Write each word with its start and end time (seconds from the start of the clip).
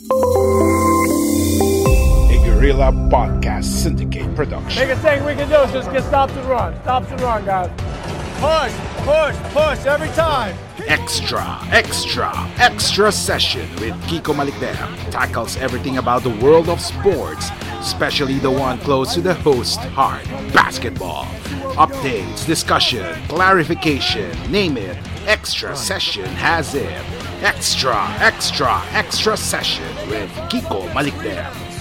A 0.00 0.02
Guerrilla 2.44 2.90
Podcast 3.12 3.66
Syndicate 3.66 4.34
production. 4.34 4.82
Biggest 4.82 5.02
thing 5.02 5.24
we 5.24 5.36
can 5.36 5.48
do 5.48 5.54
is 5.60 5.70
just 5.70 5.92
get 5.92 6.02
stops 6.02 6.32
and 6.32 6.44
run. 6.46 6.74
Stops 6.82 7.12
and 7.12 7.20
run, 7.20 7.44
guys. 7.44 7.70
Push, 8.44 8.74
push, 9.06 9.36
push 9.54 9.86
every 9.86 10.08
time. 10.08 10.54
Extra, 10.86 11.58
extra, 11.70 12.30
extra 12.58 13.10
session 13.10 13.66
with 13.76 13.94
Kiko 14.02 14.34
Malikdem 14.34 15.10
tackles 15.10 15.56
everything 15.56 15.96
about 15.96 16.22
the 16.24 16.36
world 16.44 16.68
of 16.68 16.78
sports, 16.78 17.48
especially 17.80 18.38
the 18.38 18.50
one 18.50 18.76
close 18.80 19.14
to 19.14 19.22
the 19.22 19.32
host 19.32 19.78
heart, 19.96 20.24
basketball. 20.52 21.24
Updates, 21.84 22.44
discussion, 22.46 23.14
clarification, 23.28 24.30
name 24.52 24.76
it. 24.76 24.98
Extra 25.26 25.74
session 25.74 26.26
has 26.26 26.74
it. 26.74 27.02
Extra, 27.42 27.96
extra, 28.20 28.82
extra 28.92 29.38
session 29.38 29.88
with 30.10 30.28
Kiko 30.50 30.86
Malikdem. 30.90 31.73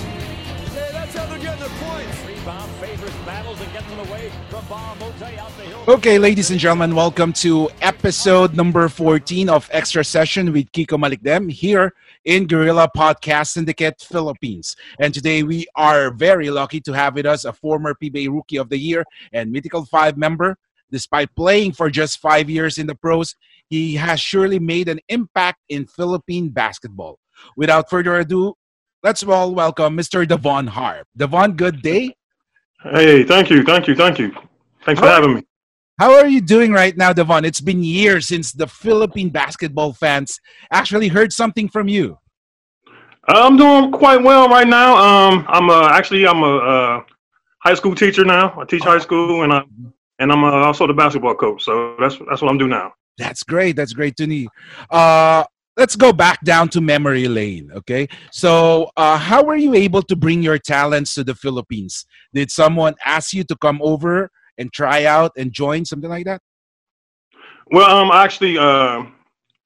Okay, 5.87 6.17
ladies 6.17 6.49
and 6.49 6.59
gentlemen, 6.59 6.95
welcome 6.95 7.33
to 7.33 7.69
episode 7.81 8.55
number 8.55 8.87
14 8.87 9.49
of 9.49 9.69
Extra 9.71 10.03
Session 10.03 10.53
with 10.53 10.71
Kiko 10.71 10.97
Malikdem 10.97 11.51
here 11.51 11.93
in 12.23 12.47
Guerrilla 12.47 12.89
Podcast 12.95 13.47
Syndicate 13.47 13.99
Philippines. 14.01 14.77
And 14.99 15.13
today 15.13 15.43
we 15.43 15.67
are 15.75 16.11
very 16.11 16.49
lucky 16.49 16.79
to 16.81 16.93
have 16.93 17.15
with 17.15 17.25
us 17.25 17.43
a 17.43 17.51
former 17.51 17.93
PBA 18.01 18.33
Rookie 18.33 18.57
of 18.57 18.69
the 18.69 18.77
Year 18.77 19.03
and 19.33 19.51
Mythical 19.51 19.85
5 19.85 20.15
member. 20.17 20.57
Despite 20.89 21.35
playing 21.35 21.73
for 21.73 21.89
just 21.89 22.19
five 22.19 22.49
years 22.49 22.77
in 22.77 22.87
the 22.87 22.95
pros, 22.95 23.35
he 23.67 23.95
has 23.95 24.21
surely 24.21 24.59
made 24.59 24.87
an 24.87 24.99
impact 25.09 25.59
in 25.67 25.85
Philippine 25.85 26.49
basketball. 26.49 27.19
Without 27.57 27.89
further 27.89 28.19
ado, 28.19 28.53
let's 29.03 29.23
all 29.23 29.53
welcome 29.53 29.97
Mr. 29.97 30.25
Devon 30.25 30.67
Harp. 30.67 31.07
Devon, 31.17 31.53
good 31.53 31.81
day. 31.81 32.15
Hey, 32.83 33.23
thank 33.23 33.49
you, 33.49 33.63
thank 33.63 33.87
you, 33.87 33.95
thank 33.95 34.19
you. 34.19 34.31
Thanks 34.85 34.99
for 34.99 35.07
having 35.07 35.35
me. 35.35 35.43
How 35.99 36.13
are 36.15 36.27
you 36.27 36.41
doing 36.41 36.73
right 36.73 36.95
now, 36.97 37.13
Devon? 37.13 37.45
It's 37.45 37.61
been 37.61 37.83
years 37.83 38.27
since 38.27 38.51
the 38.51 38.67
Philippine 38.67 39.29
basketball 39.29 39.93
fans 39.93 40.39
actually 40.71 41.07
heard 41.07 41.31
something 41.31 41.69
from 41.69 41.87
you. 41.87 42.17
I'm 43.27 43.55
doing 43.55 43.91
quite 43.91 44.21
well 44.21 44.49
right 44.49 44.67
now. 44.67 44.97
Um, 44.97 45.45
I'm 45.47 45.69
uh, 45.69 45.89
actually 45.89 46.27
I'm 46.27 46.43
a 46.43 46.57
uh, 46.57 47.03
high 47.59 47.75
school 47.75 47.95
teacher 47.95 48.25
now. 48.25 48.59
I 48.59 48.65
teach 48.65 48.83
high 48.83 48.99
school, 48.99 49.43
and 49.43 49.53
I 49.53 49.63
and 50.19 50.31
I'm 50.31 50.43
uh, 50.43 50.65
also 50.65 50.87
the 50.87 50.93
basketball 50.93 51.35
coach. 51.35 51.63
So 51.63 51.95
that's 51.99 52.17
that's 52.29 52.41
what 52.41 52.49
I'm 52.49 52.57
doing 52.57 52.71
now. 52.71 52.93
That's 53.17 53.43
great. 53.43 53.75
That's 53.75 53.93
great 53.93 54.17
to 54.17 54.27
me. 54.27 54.47
Uh, 54.89 55.43
let's 55.77 55.95
go 55.95 56.11
back 56.11 56.41
down 56.43 56.67
to 56.69 56.81
memory 56.81 57.27
lane. 57.27 57.71
Okay. 57.73 58.07
So, 58.31 58.91
uh, 58.97 59.17
how 59.17 59.43
were 59.43 59.55
you 59.55 59.73
able 59.75 60.01
to 60.03 60.15
bring 60.15 60.41
your 60.41 60.57
talents 60.57 61.13
to 61.15 61.23
the 61.23 61.35
Philippines? 61.35 62.05
Did 62.33 62.51
someone 62.51 62.95
ask 63.05 63.33
you 63.33 63.43
to 63.45 63.55
come 63.55 63.79
over 63.81 64.31
and 64.57 64.71
try 64.71 65.05
out 65.05 65.31
and 65.37 65.51
join 65.51 65.85
something 65.85 66.09
like 66.09 66.25
that? 66.25 66.41
Well, 67.71 67.89
um, 67.89 68.11
actually, 68.11 68.57
uh, 68.57 69.03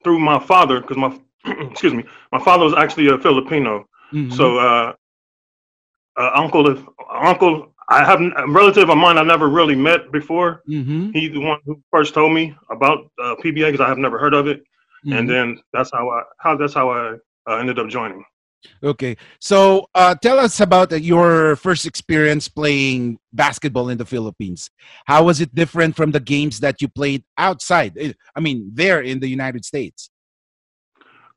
through 0.03 0.19
my 0.19 0.39
father, 0.39 0.81
because 0.81 0.97
my 0.97 1.17
excuse 1.71 1.93
me, 1.93 2.03
my 2.31 2.39
father 2.43 2.63
was 2.65 2.73
actually 2.73 3.07
a 3.07 3.17
Filipino. 3.17 3.85
Mhm. 4.13 4.33
So, 4.33 4.57
uh, 4.57 4.93
uh, 6.17 6.31
uncle, 6.33 6.67
if 6.69 6.79
uncle, 7.09 7.73
I 7.89 8.03
have 8.03 8.21
a 8.21 8.47
relative 8.47 8.89
of 8.89 8.97
mine 8.97 9.17
I 9.17 9.23
never 9.23 9.47
really 9.49 9.75
met 9.75 10.11
before. 10.11 10.61
Mhm. 10.67 11.13
He's 11.13 11.31
the 11.31 11.39
one 11.39 11.59
who 11.65 11.81
first 11.91 12.13
told 12.13 12.33
me 12.33 12.55
about 12.69 13.09
uh, 13.21 13.35
PBA 13.41 13.71
because 13.71 13.81
I 13.85 13.87
have 13.89 13.97
never 13.97 14.17
heard 14.17 14.33
of 14.33 14.47
it. 14.47 14.63
Mhm. 15.05 15.19
and 15.19 15.29
then 15.29 15.59
that's 15.73 15.91
how 15.93 16.09
I 16.09 16.23
how 16.39 16.57
that's 16.57 16.73
how 16.73 16.89
I 16.89 17.13
uh, 17.47 17.55
ended 17.57 17.79
up 17.79 17.87
joining. 17.87 18.23
Okay. 18.83 19.17
So, 19.39 19.87
uh, 19.95 20.15
tell 20.15 20.39
us 20.39 20.59
about 20.59 20.91
uh, 20.91 20.97
your 20.97 21.55
first 21.55 21.85
experience 21.85 22.47
playing 22.47 23.19
basketball 23.33 23.89
in 23.89 23.97
the 23.97 24.05
Philippines. 24.05 24.69
How 25.05 25.23
was 25.23 25.41
it 25.41 25.53
different 25.53 25.95
from 25.95 26.11
the 26.11 26.19
games 26.19 26.59
that 26.59 26.81
you 26.81 26.87
played 26.87 27.23
outside? 27.37 27.97
Eh, 27.97 28.13
I 28.35 28.39
mean, 28.39 28.71
there 28.73 29.01
in 29.01 29.19
the 29.19 29.27
United 29.27 29.65
States. 29.65 30.09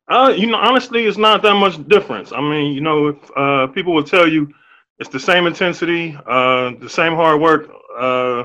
Uh, 0.08 0.34
you 0.36 0.48
know, 0.48 0.58
honestly, 0.58 1.06
it's 1.06 1.18
not 1.18 1.40
that 1.42 1.54
much 1.54 1.86
difference. 1.88 2.32
I 2.32 2.40
mean, 2.40 2.72
you 2.72 2.80
know, 2.80 3.08
if 3.08 3.30
uh, 3.36 3.66
people 3.68 3.94
will 3.94 4.04
tell 4.04 4.26
you 4.26 4.52
it's 4.98 5.08
the 5.08 5.20
same 5.20 5.46
intensity, 5.46 6.18
uh, 6.26 6.72
the 6.80 6.88
same 6.88 7.14
hard 7.14 7.40
work. 7.40 7.70
Uh, 7.98 8.44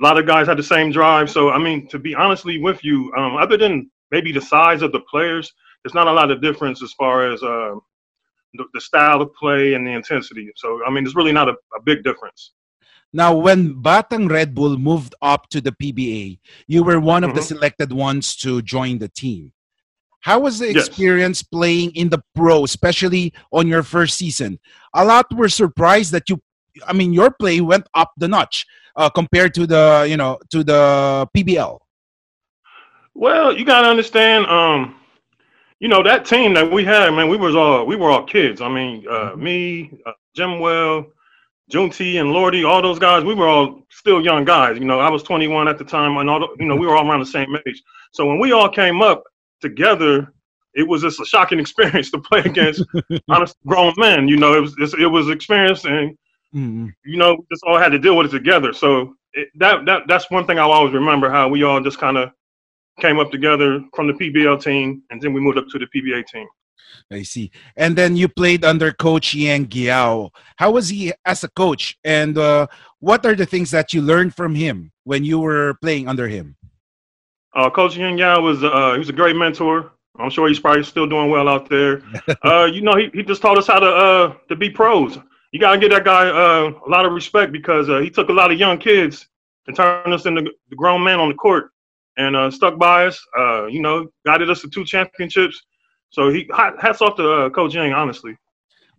a 0.00 0.02
lot 0.02 0.18
of 0.18 0.26
guys 0.26 0.46
had 0.46 0.58
the 0.58 0.62
same 0.62 0.90
drive. 0.90 1.30
So, 1.30 1.50
I 1.50 1.58
mean, 1.58 1.88
to 1.88 1.98
be 1.98 2.14
honestly 2.14 2.58
with 2.58 2.84
you, 2.84 3.12
um, 3.16 3.36
other 3.36 3.56
than 3.56 3.90
maybe 4.10 4.32
the 4.32 4.40
size 4.40 4.82
of 4.82 4.92
the 4.92 5.00
players, 5.00 5.52
there's 5.82 5.94
not 5.94 6.08
a 6.08 6.12
lot 6.12 6.30
of 6.30 6.42
difference 6.42 6.82
as 6.82 6.92
far 6.92 7.30
as 7.32 7.42
uh, 7.42 7.74
the, 8.54 8.64
the 8.74 8.80
style 8.80 9.20
of 9.20 9.32
play 9.34 9.74
and 9.74 9.86
the 9.86 9.92
intensity. 9.92 10.50
So, 10.56 10.80
I 10.86 10.90
mean, 10.90 11.04
it's 11.04 11.14
really 11.16 11.32
not 11.32 11.48
a, 11.48 11.52
a 11.76 11.82
big 11.84 12.02
difference. 12.02 12.52
Now, 13.12 13.34
when 13.34 13.74
Batang 13.82 14.28
Red 14.30 14.54
Bull 14.54 14.76
moved 14.76 15.14
up 15.22 15.48
to 15.50 15.60
the 15.60 15.72
PBA, 15.72 16.38
you 16.66 16.82
were 16.82 17.00
one 17.00 17.24
of 17.24 17.34
the 17.34 17.40
Mhm. 17.40 17.44
selected 17.44 17.92
ones 17.92 18.36
to 18.36 18.60
join 18.62 18.98
the 18.98 19.08
team. 19.08 19.52
How 20.20 20.40
was 20.40 20.58
the 20.58 20.66
Yes. 20.68 20.88
experience 20.88 21.42
playing 21.42 21.92
in 21.94 22.10
the 22.10 22.22
pro, 22.34 22.64
especially 22.64 23.32
on 23.52 23.66
your 23.66 23.82
first 23.82 24.18
season? 24.18 24.58
A 24.94 25.04
lot 25.04 25.26
were 25.34 25.48
surprised 25.48 26.12
that 26.12 26.28
you, 26.28 26.40
I 26.86 26.92
mean, 26.92 27.12
your 27.14 27.30
play 27.30 27.60
went 27.60 27.86
up 27.94 28.12
the 28.18 28.28
notch 28.28 28.66
uh, 28.96 29.08
compared 29.08 29.54
to 29.54 29.66
the, 29.66 30.06
you 30.08 30.16
know, 30.16 30.38
to 30.50 30.62
the 30.64 31.26
PBL. 31.34 31.78
Well, 33.14 33.56
you 33.56 33.64
gotta 33.64 33.88
understand, 33.88 34.46
um, 34.46 34.96
you 35.80 35.88
know 35.88 36.02
that 36.02 36.24
team 36.24 36.54
that 36.54 36.70
we 36.70 36.84
had, 36.84 37.10
man. 37.14 37.28
We 37.28 37.36
was 37.36 37.54
all 37.54 37.86
we 37.86 37.96
were 37.96 38.10
all 38.10 38.24
kids. 38.24 38.60
I 38.60 38.68
mean, 38.68 39.06
uh, 39.08 39.32
Mhm. 39.32 39.38
me, 39.38 39.90
uh, 40.06 40.12
Jim 40.34 40.60
Well, 40.60 41.06
Junthy, 41.72 42.20
and 42.20 42.32
Lordy, 42.32 42.64
all 42.64 42.82
those 42.82 42.98
guys. 42.98 43.24
We 43.24 43.34
were 43.34 43.48
all 43.48 43.82
still 43.90 44.22
young 44.22 44.44
guys. 44.44 44.78
You 44.78 44.84
know, 44.86 45.00
I 45.00 45.10
was 45.10 45.22
21 45.22 45.68
at 45.68 45.78
the 45.78 45.84
time, 45.84 46.16
and 46.18 46.28
all 46.30 46.40
the, 46.40 46.48
you 46.58 46.66
know 46.66 46.76
we 46.76 46.86
were 46.86 46.96
all 46.96 47.08
around 47.08 47.20
the 47.20 47.26
same 47.26 47.54
age. 47.66 47.82
So 48.12 48.26
when 48.26 48.38
we 48.38 48.52
all 48.52 48.68
came 48.68 49.02
up 49.02 49.22
together, 49.60 50.32
it 50.74 50.86
was 50.86 51.02
just 51.02 51.20
a 51.20 51.24
shocking 51.26 51.58
experience 51.64 52.10
to 52.12 52.18
play 52.20 52.40
against 52.40 52.84
honest 53.28 53.56
grown 53.66 53.94
men. 53.98 54.28
You 54.28 54.36
know, 54.38 54.54
it 54.54 54.60
was 54.60 54.74
it 54.98 55.06
was 55.10 55.28
experience, 55.30 55.84
and 55.84 56.16
Mhm. 56.54 56.92
you 57.04 57.18
know, 57.18 57.34
we 57.34 57.44
just 57.52 57.62
all 57.64 57.78
had 57.78 57.90
to 57.92 57.98
deal 57.98 58.16
with 58.16 58.26
it 58.26 58.36
together. 58.38 58.72
So 58.72 59.14
it, 59.34 59.48
that 59.56 59.84
that 59.86 60.02
that's 60.08 60.30
one 60.30 60.46
thing 60.46 60.58
I'll 60.58 60.72
always 60.72 60.94
remember 60.94 61.30
how 61.30 61.48
we 61.48 61.62
all 61.62 61.80
just 61.80 61.98
kind 61.98 62.16
of 62.16 62.30
came 63.00 63.18
up 63.18 63.30
together 63.30 63.82
from 63.94 64.06
the 64.06 64.12
PBL 64.12 64.62
team, 64.62 65.02
and 65.10 65.20
then 65.20 65.32
we 65.32 65.40
moved 65.40 65.58
up 65.58 65.68
to 65.68 65.78
the 65.78 65.86
PBA 65.86 66.26
team. 66.26 66.46
I 67.10 67.22
see. 67.22 67.50
And 67.76 67.96
then 67.96 68.16
you 68.16 68.28
played 68.28 68.64
under 68.64 68.92
Coach 68.92 69.34
Yeng 69.34 69.66
Guiao. 69.66 70.30
How 70.56 70.70
was 70.70 70.88
he 70.88 71.12
as 71.24 71.44
a 71.44 71.48
coach? 71.48 71.98
And 72.04 72.36
uh, 72.36 72.66
what 73.00 73.24
are 73.24 73.34
the 73.34 73.46
things 73.46 73.70
that 73.70 73.92
you 73.92 74.02
learned 74.02 74.34
from 74.34 74.54
him 74.54 74.92
when 75.04 75.24
you 75.24 75.38
were 75.38 75.74
playing 75.80 76.08
under 76.08 76.28
him? 76.28 76.56
Uh, 77.54 77.70
Coach 77.70 77.96
Yeng 77.96 78.18
Guiao 78.18 78.42
was 78.42 78.62
uh, 78.62 78.92
he 78.92 78.98
was 78.98 79.08
a 79.08 79.12
great 79.12 79.36
mentor. 79.36 79.92
I'm 80.18 80.30
sure 80.30 80.48
he's 80.48 80.58
probably 80.58 80.82
still 80.82 81.06
doing 81.06 81.30
well 81.30 81.48
out 81.48 81.68
there. 81.68 82.02
uh, 82.44 82.64
you 82.64 82.82
know, 82.82 82.96
he, 82.96 83.10
he 83.14 83.22
just 83.22 83.40
taught 83.40 83.56
us 83.56 83.66
how 83.66 83.78
to 83.78 83.86
uh, 83.86 84.34
to 84.48 84.56
be 84.56 84.68
pros. 84.68 85.18
You 85.52 85.60
gotta 85.60 85.78
give 85.78 85.90
that 85.90 86.04
guy 86.04 86.28
uh, 86.28 86.72
a 86.86 86.90
lot 86.90 87.06
of 87.06 87.12
respect 87.12 87.52
because 87.52 87.88
uh, 87.88 88.00
he 88.00 88.10
took 88.10 88.28
a 88.28 88.32
lot 88.32 88.52
of 88.52 88.58
young 88.58 88.78
kids 88.78 89.28
and 89.66 89.74
turned 89.74 90.12
us 90.12 90.26
into 90.26 90.50
the 90.68 90.76
grown 90.76 91.02
men 91.02 91.20
on 91.20 91.28
the 91.28 91.34
court 91.34 91.72
and 92.18 92.36
uh, 92.36 92.50
stuck 92.50 92.78
by 92.78 93.06
us. 93.06 93.18
Uh, 93.38 93.66
you 93.66 93.80
know, 93.80 94.06
guided 94.26 94.50
us 94.50 94.60
to 94.60 94.68
two 94.68 94.84
championships. 94.84 95.58
So 96.10 96.30
he 96.30 96.48
hats 96.54 97.00
off 97.00 97.16
to 97.16 97.32
uh, 97.32 97.50
Coach 97.50 97.74
Yeng, 97.74 97.94
honestly. 97.94 98.36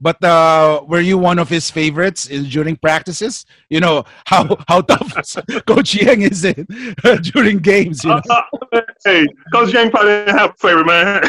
But 0.01 0.23
uh, 0.23 0.83
were 0.87 1.01
you 1.01 1.17
one 1.17 1.39
of 1.39 1.49
his 1.49 1.69
favorites 1.69 2.27
in, 2.27 2.45
during 2.45 2.77
practices? 2.77 3.45
You 3.69 3.81
know 3.81 4.05
how 4.25 4.57
how 4.67 4.81
tough 4.81 5.13
Coach 5.67 5.93
Yeng 5.93 6.29
is 6.29 6.43
it 6.45 6.65
during 7.33 7.59
games. 7.59 8.03
You 8.03 8.11
know? 8.11 8.21
uh, 8.29 8.81
hey, 9.05 9.27
Coach 9.53 9.73
Yeng 9.73 9.91
probably 9.91 10.11
didn't 10.11 10.37
have 10.37 10.51
a 10.51 10.57
favorite 10.57 10.87
man. 10.87 11.21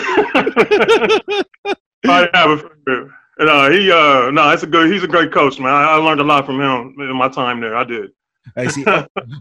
probably 2.05 2.31
have 2.33 2.51
a 2.51 2.57
favorite. 2.59 3.11
And, 3.39 3.49
uh, 3.49 3.71
he 3.71 3.91
uh, 3.91 4.31
no, 4.31 4.51
it's 4.51 4.63
a 4.63 4.67
good. 4.67 4.93
He's 4.93 5.03
a 5.03 5.09
great 5.09 5.33
coach, 5.33 5.59
man. 5.59 5.73
I, 5.73 5.93
I 5.93 5.95
learned 5.97 6.21
a 6.21 6.25
lot 6.25 6.45
from 6.45 6.61
him 6.61 6.95
in 7.01 7.17
my 7.17 7.29
time 7.29 7.61
there. 7.61 7.75
I 7.75 7.85
did. 7.85 8.11
I 8.57 8.67
see. 8.69 8.85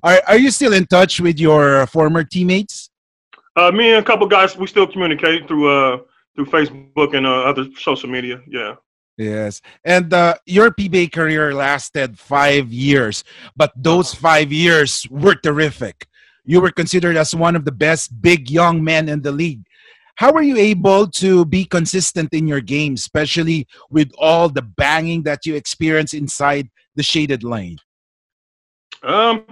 are 0.03 0.21
are 0.27 0.37
you 0.37 0.51
still 0.51 0.73
in 0.73 0.85
touch 0.85 1.19
with 1.19 1.39
your 1.39 1.87
former 1.87 2.23
teammates? 2.23 2.89
Uh, 3.55 3.71
me 3.71 3.91
and 3.91 3.99
a 3.99 4.03
couple 4.03 4.27
guys, 4.27 4.57
we 4.57 4.67
still 4.67 4.87
communicate 4.87 5.47
through 5.47 5.67
uh 5.69 5.97
through 6.35 6.45
Facebook 6.45 7.15
and 7.15 7.25
uh, 7.25 7.43
other 7.43 7.65
social 7.77 8.09
media. 8.09 8.41
Yeah. 8.47 8.75
Yes, 9.17 9.59
and 9.83 10.13
uh, 10.13 10.35
your 10.45 10.71
PBA 10.71 11.11
career 11.11 11.53
lasted 11.53 12.17
five 12.17 12.71
years, 12.71 13.25
but 13.53 13.73
those 13.75 14.13
five 14.13 14.49
years 14.49 15.05
were 15.09 15.35
terrific. 15.35 16.07
You 16.45 16.61
were 16.61 16.71
considered 16.71 17.17
as 17.17 17.35
one 17.35 17.57
of 17.57 17.65
the 17.65 17.73
best 17.73 18.21
big 18.21 18.49
young 18.49 18.81
men 18.81 19.09
in 19.09 19.21
the 19.21 19.33
league. 19.33 19.63
How 20.15 20.31
were 20.31 20.41
you 20.41 20.55
able 20.55 21.07
to 21.19 21.43
be 21.43 21.65
consistent 21.65 22.33
in 22.33 22.47
your 22.47 22.61
game, 22.61 22.93
especially 22.93 23.67
with 23.89 24.09
all 24.17 24.47
the 24.47 24.61
banging 24.61 25.23
that 25.23 25.45
you 25.45 25.55
experience 25.55 26.13
inside 26.13 26.69
the 26.95 27.03
shaded 27.03 27.43
lane? 27.43 27.77
Um, 29.03 29.45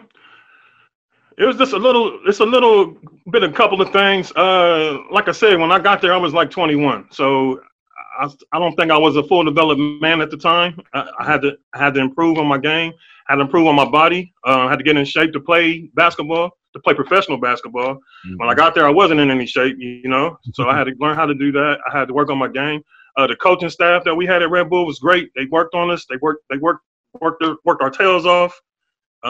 it 1.38 1.46
was 1.46 1.58
just 1.58 1.74
a 1.74 1.78
little. 1.78 2.20
It's 2.26 2.40
a 2.40 2.46
little 2.46 2.98
bit, 3.32 3.44
a 3.44 3.52
couple 3.52 3.82
of 3.82 3.92
things. 3.92 4.32
Uh, 4.32 5.00
like 5.12 5.28
I 5.28 5.32
said, 5.32 5.60
when 5.60 5.72
I 5.72 5.80
got 5.80 6.02
there, 6.02 6.14
I 6.14 6.18
was 6.18 6.34
like 6.34 6.50
21, 6.50 7.08
so 7.12 7.62
I, 8.20 8.30
I 8.52 8.60
don't 8.60 8.76
think 8.76 8.92
I 8.92 8.98
was 8.98 9.16
a 9.16 9.24
full 9.24 9.44
developed 9.44 9.80
man 9.80 10.22
at 10.22 10.32
the 10.32 10.38
time. 10.38 10.82
I, 10.94 11.10
I, 11.20 11.26
had 11.26 11.42
to 11.44 11.58
I 11.74 11.78
had 11.78 11.94
to 11.94 12.00
improve 12.00 12.40
on 12.40 12.48
my 12.48 12.58
game. 12.58 12.92
I 13.28 13.34
had 13.34 13.36
to 13.36 13.42
improve 13.42 13.68
on 13.68 13.76
my 13.76 13.88
body. 13.88 14.34
Uh, 14.46 14.66
I 14.66 14.70
had 14.70 14.80
to 14.80 14.84
get 14.84 14.98
in 14.98 15.06
shape 15.06 15.32
to 15.34 15.40
play 15.40 15.92
basketball, 15.94 16.58
to 16.74 16.80
play 16.80 16.96
professional 16.96 17.38
basketball. 17.38 17.96
Mm-hmm. 17.96 18.38
When 18.38 18.50
I 18.50 18.56
got 18.56 18.74
there, 18.74 18.88
I 18.88 18.92
wasn't 18.92 19.20
in 19.20 19.30
any 19.30 19.46
shape, 19.46 19.76
you 19.78 20.10
know. 20.10 20.40
So 20.54 20.68
I 20.68 20.76
had 20.76 20.86
to 20.86 20.96
learn 20.98 21.16
how 21.16 21.28
to 21.28 21.36
do 21.36 21.52
that. 21.52 21.78
I 21.88 21.98
had 21.98 22.08
to 22.08 22.14
work 22.14 22.32
on 22.32 22.40
my 22.40 22.48
game. 22.48 22.82
Uh, 23.16 23.28
the 23.28 23.36
coaching 23.36 23.70
staff 23.70 24.04
that 24.06 24.16
we 24.16 24.26
had 24.26 24.42
at 24.42 24.50
Red 24.50 24.70
Bull 24.70 24.86
was 24.86 25.00
great. 25.00 25.30
They 25.36 25.46
worked 25.46 25.76
on 25.76 25.92
us. 25.92 26.06
They 26.10 26.18
worked. 26.18 26.44
They 26.50 26.58
worked 26.58 26.82
worked 27.22 27.42
their, 27.42 27.56
worked 27.66 27.82
our 27.82 27.90
tails 27.90 28.26
off. 28.26 28.60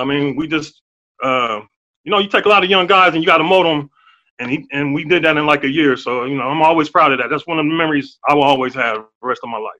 I 0.01 0.05
mean, 0.05 0.35
we 0.35 0.47
just, 0.47 0.81
uh, 1.23 1.61
you 2.03 2.11
know, 2.11 2.19
you 2.19 2.29
take 2.29 2.45
a 2.45 2.49
lot 2.49 2.63
of 2.63 2.69
young 2.69 2.87
guys 2.87 3.13
and 3.13 3.23
you 3.23 3.27
got 3.27 3.37
to 3.37 3.43
mold 3.43 3.65
them 3.65 3.89
and 4.39 4.51
he 4.51 4.67
and 4.71 4.93
we 4.93 5.03
did 5.03 5.23
that 5.23 5.37
in 5.37 5.45
like 5.45 5.63
a 5.63 5.69
year. 5.69 5.97
So 5.97 6.25
you 6.25 6.37
know, 6.37 6.43
I'm 6.43 6.61
always 6.61 6.89
proud 6.89 7.11
of 7.11 7.19
that. 7.19 7.29
That's 7.29 7.47
one 7.47 7.59
of 7.59 7.65
the 7.65 7.73
memories 7.73 8.19
I 8.27 8.33
will 8.33 8.43
always 8.43 8.73
have 8.75 8.97
the 8.97 9.27
rest 9.27 9.41
of 9.43 9.49
my 9.49 9.57
life. 9.57 9.73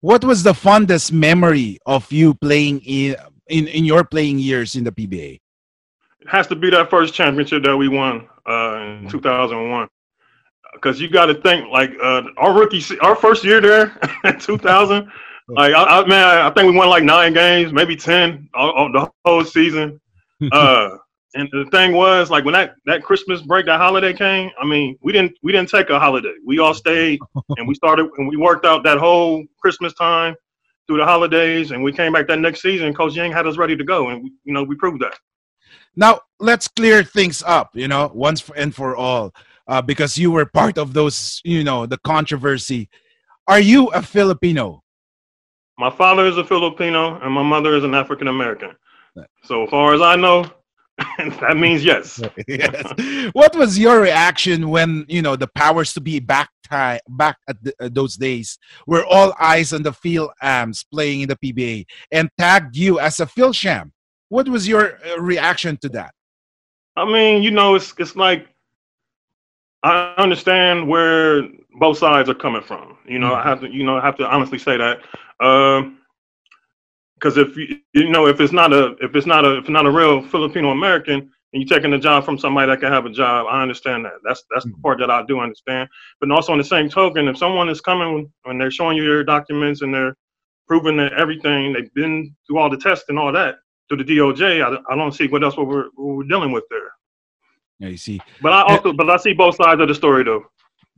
What 0.00 0.24
was 0.24 0.42
the 0.42 0.54
fondest 0.54 1.12
memory 1.12 1.78
of 1.86 2.10
you 2.12 2.34
playing 2.34 2.80
in 2.80 3.16
in, 3.48 3.68
in 3.68 3.84
your 3.84 4.04
playing 4.04 4.38
years 4.38 4.76
in 4.76 4.84
the 4.84 4.92
PBA? 4.92 5.40
It 6.20 6.28
has 6.28 6.46
to 6.48 6.56
be 6.56 6.70
that 6.70 6.90
first 6.90 7.14
championship 7.14 7.62
that 7.64 7.76
we 7.76 7.88
won 7.88 8.28
uh, 8.46 8.98
in 9.02 9.08
2001. 9.08 9.88
Because 10.74 11.00
you 11.00 11.08
got 11.08 11.26
to 11.26 11.34
think 11.34 11.70
like 11.70 11.92
uh, 12.02 12.22
our 12.36 12.52
rookie, 12.52 12.82
our 13.00 13.16
first 13.16 13.44
year 13.44 13.60
there 13.60 13.98
in 14.24 14.38
2000. 14.38 15.10
Like 15.48 15.74
I, 15.74 16.00
I, 16.00 16.06
man, 16.06 16.24
I 16.24 16.50
think 16.50 16.70
we 16.70 16.76
won 16.76 16.88
like 16.88 17.04
nine 17.04 17.32
games, 17.32 17.72
maybe 17.72 17.96
ten, 17.96 18.48
all, 18.54 18.72
all 18.72 18.92
the 18.92 19.10
whole 19.24 19.44
season. 19.44 20.00
Uh, 20.52 20.90
and 21.34 21.48
the 21.50 21.64
thing 21.70 21.94
was, 21.94 22.30
like 22.30 22.44
when 22.44 22.52
that 22.52 22.74
that 22.84 23.02
Christmas 23.02 23.40
break, 23.40 23.64
that 23.64 23.78
holiday 23.78 24.12
came. 24.12 24.50
I 24.60 24.66
mean, 24.66 24.98
we 25.02 25.12
didn't 25.12 25.32
we 25.42 25.50
didn't 25.50 25.70
take 25.70 25.88
a 25.88 25.98
holiday. 25.98 26.34
We 26.44 26.58
all 26.58 26.74
stayed 26.74 27.20
and 27.56 27.66
we 27.66 27.74
started 27.74 28.10
and 28.18 28.28
we 28.28 28.36
worked 28.36 28.66
out 28.66 28.84
that 28.84 28.98
whole 28.98 29.44
Christmas 29.58 29.94
time 29.94 30.34
through 30.86 30.98
the 30.98 31.04
holidays, 31.04 31.70
and 31.70 31.82
we 31.82 31.92
came 31.92 32.12
back 32.12 32.28
that 32.28 32.38
next 32.38 32.60
season. 32.60 32.92
Coach 32.92 33.14
Yeng 33.14 33.32
had 33.32 33.46
us 33.46 33.56
ready 33.56 33.76
to 33.76 33.84
go, 33.84 34.10
and 34.10 34.30
you 34.44 34.52
know 34.52 34.62
we 34.62 34.76
proved 34.76 35.00
that. 35.02 35.18
Now 35.94 36.20
let's 36.38 36.68
clear 36.68 37.02
things 37.02 37.42
up, 37.46 37.70
you 37.74 37.88
know, 37.88 38.10
once 38.14 38.48
and 38.56 38.74
for 38.74 38.96
all, 38.96 39.34
uh, 39.66 39.80
because 39.80 40.18
you 40.18 40.30
were 40.30 40.46
part 40.46 40.76
of 40.76 40.92
those, 40.92 41.40
you 41.44 41.64
know, 41.64 41.86
the 41.86 41.98
controversy. 41.98 42.88
Are 43.48 43.60
you 43.60 43.86
a 43.88 44.02
Filipino? 44.02 44.82
My 45.78 45.90
father 45.90 46.26
is 46.26 46.38
a 46.38 46.44
Filipino, 46.44 47.20
and 47.20 47.32
my 47.32 47.42
mother 47.42 47.74
is 47.74 47.84
an 47.84 47.94
African 47.94 48.28
American. 48.28 48.70
So, 49.44 49.66
far 49.66 49.94
as 49.94 50.00
I 50.00 50.16
know, 50.16 50.44
that 51.18 51.56
means 51.56 51.84
yes. 51.84 52.20
yes. 52.48 53.30
What 53.32 53.54
was 53.54 53.78
your 53.78 54.00
reaction 54.00 54.68
when 54.70 55.04
you 55.08 55.22
know 55.22 55.36
the 55.36 55.48
powers 55.48 55.92
to 55.94 56.00
be 56.00 56.20
back 56.20 56.48
time 56.68 57.00
back 57.08 57.36
at 57.48 57.62
the, 57.62 57.74
uh, 57.80 57.88
those 57.92 58.16
days 58.16 58.58
were 58.86 59.04
all 59.04 59.34
eyes 59.40 59.72
on 59.72 59.82
the 59.82 59.92
Phil 59.92 60.32
Ams 60.42 60.84
playing 60.84 61.22
in 61.22 61.28
the 61.28 61.36
PBA 61.36 61.86
and 62.10 62.30
tagged 62.38 62.76
you 62.76 62.98
as 62.98 63.20
a 63.20 63.26
Phil 63.26 63.52
Sham? 63.52 63.92
What 64.28 64.48
was 64.48 64.66
your 64.66 64.98
uh, 65.06 65.20
reaction 65.20 65.76
to 65.78 65.88
that? 65.90 66.12
I 66.96 67.04
mean, 67.04 67.42
you 67.42 67.50
know, 67.50 67.74
it's 67.74 67.92
it's 67.98 68.16
like 68.16 68.48
I 69.82 70.14
understand 70.16 70.88
where 70.88 71.42
both 71.78 71.98
sides 71.98 72.30
are 72.30 72.34
coming 72.34 72.62
from. 72.62 72.96
You 73.06 73.18
know, 73.18 73.32
mm-hmm. 73.32 73.46
I 73.46 73.50
have 73.50 73.60
to 73.60 73.70
you 73.70 73.84
know 73.84 73.98
I 73.98 74.04
have 74.04 74.16
to 74.16 74.26
honestly 74.26 74.58
say 74.58 74.78
that. 74.78 75.00
Um, 75.40 75.98
because 77.18 77.38
if 77.38 77.56
you 77.56 77.78
you 77.94 78.10
know 78.10 78.26
if 78.26 78.40
it's 78.40 78.52
not 78.52 78.72
a 78.72 78.94
if 79.00 79.14
it's 79.16 79.26
not 79.26 79.44
a 79.44 79.56
if 79.56 79.60
it's 79.60 79.70
not 79.70 79.86
a 79.86 79.90
real 79.90 80.22
Filipino 80.22 80.70
American 80.70 81.30
and 81.52 81.62
you're 81.62 81.78
taking 81.78 81.92
a 81.94 81.98
job 81.98 82.24
from 82.24 82.38
somebody 82.38 82.70
that 82.70 82.80
can 82.80 82.92
have 82.92 83.06
a 83.06 83.10
job, 83.10 83.46
I 83.48 83.62
understand 83.62 84.04
that. 84.04 84.14
That's 84.24 84.44
that's 84.50 84.64
the 84.64 84.72
mm-hmm. 84.72 84.82
part 84.82 84.98
that 84.98 85.10
I 85.10 85.24
do 85.26 85.40
understand. 85.40 85.88
But 86.20 86.30
also 86.30 86.52
on 86.52 86.58
the 86.58 86.64
same 86.64 86.88
token, 86.88 87.28
if 87.28 87.38
someone 87.38 87.68
is 87.68 87.80
coming 87.80 88.30
and 88.44 88.60
they're 88.60 88.70
showing 88.70 88.96
you 88.96 89.04
their 89.04 89.24
documents 89.24 89.82
and 89.82 89.92
they're 89.92 90.14
proving 90.68 90.96
that 90.98 91.12
everything 91.14 91.72
they've 91.72 91.92
been 91.94 92.34
through 92.46 92.58
all 92.58 92.68
the 92.68 92.76
tests 92.76 93.06
and 93.08 93.18
all 93.18 93.32
that 93.32 93.56
through 93.88 93.98
the 93.98 94.04
DOJ, 94.04 94.62
I, 94.62 94.92
I 94.92 94.96
don't 94.96 95.12
see 95.12 95.28
what 95.28 95.42
else 95.42 95.56
what 95.56 95.68
we're 95.68 95.88
what 95.94 96.16
we're 96.16 96.24
dealing 96.24 96.52
with 96.52 96.64
there. 96.70 96.92
Yeah, 97.78 97.88
you 97.88 97.96
see. 97.96 98.20
But 98.42 98.52
I 98.52 98.62
also 98.62 98.92
but 98.92 99.08
I 99.08 99.16
see 99.16 99.32
both 99.32 99.56
sides 99.56 99.80
of 99.80 99.88
the 99.88 99.94
story 99.94 100.24
though. 100.24 100.44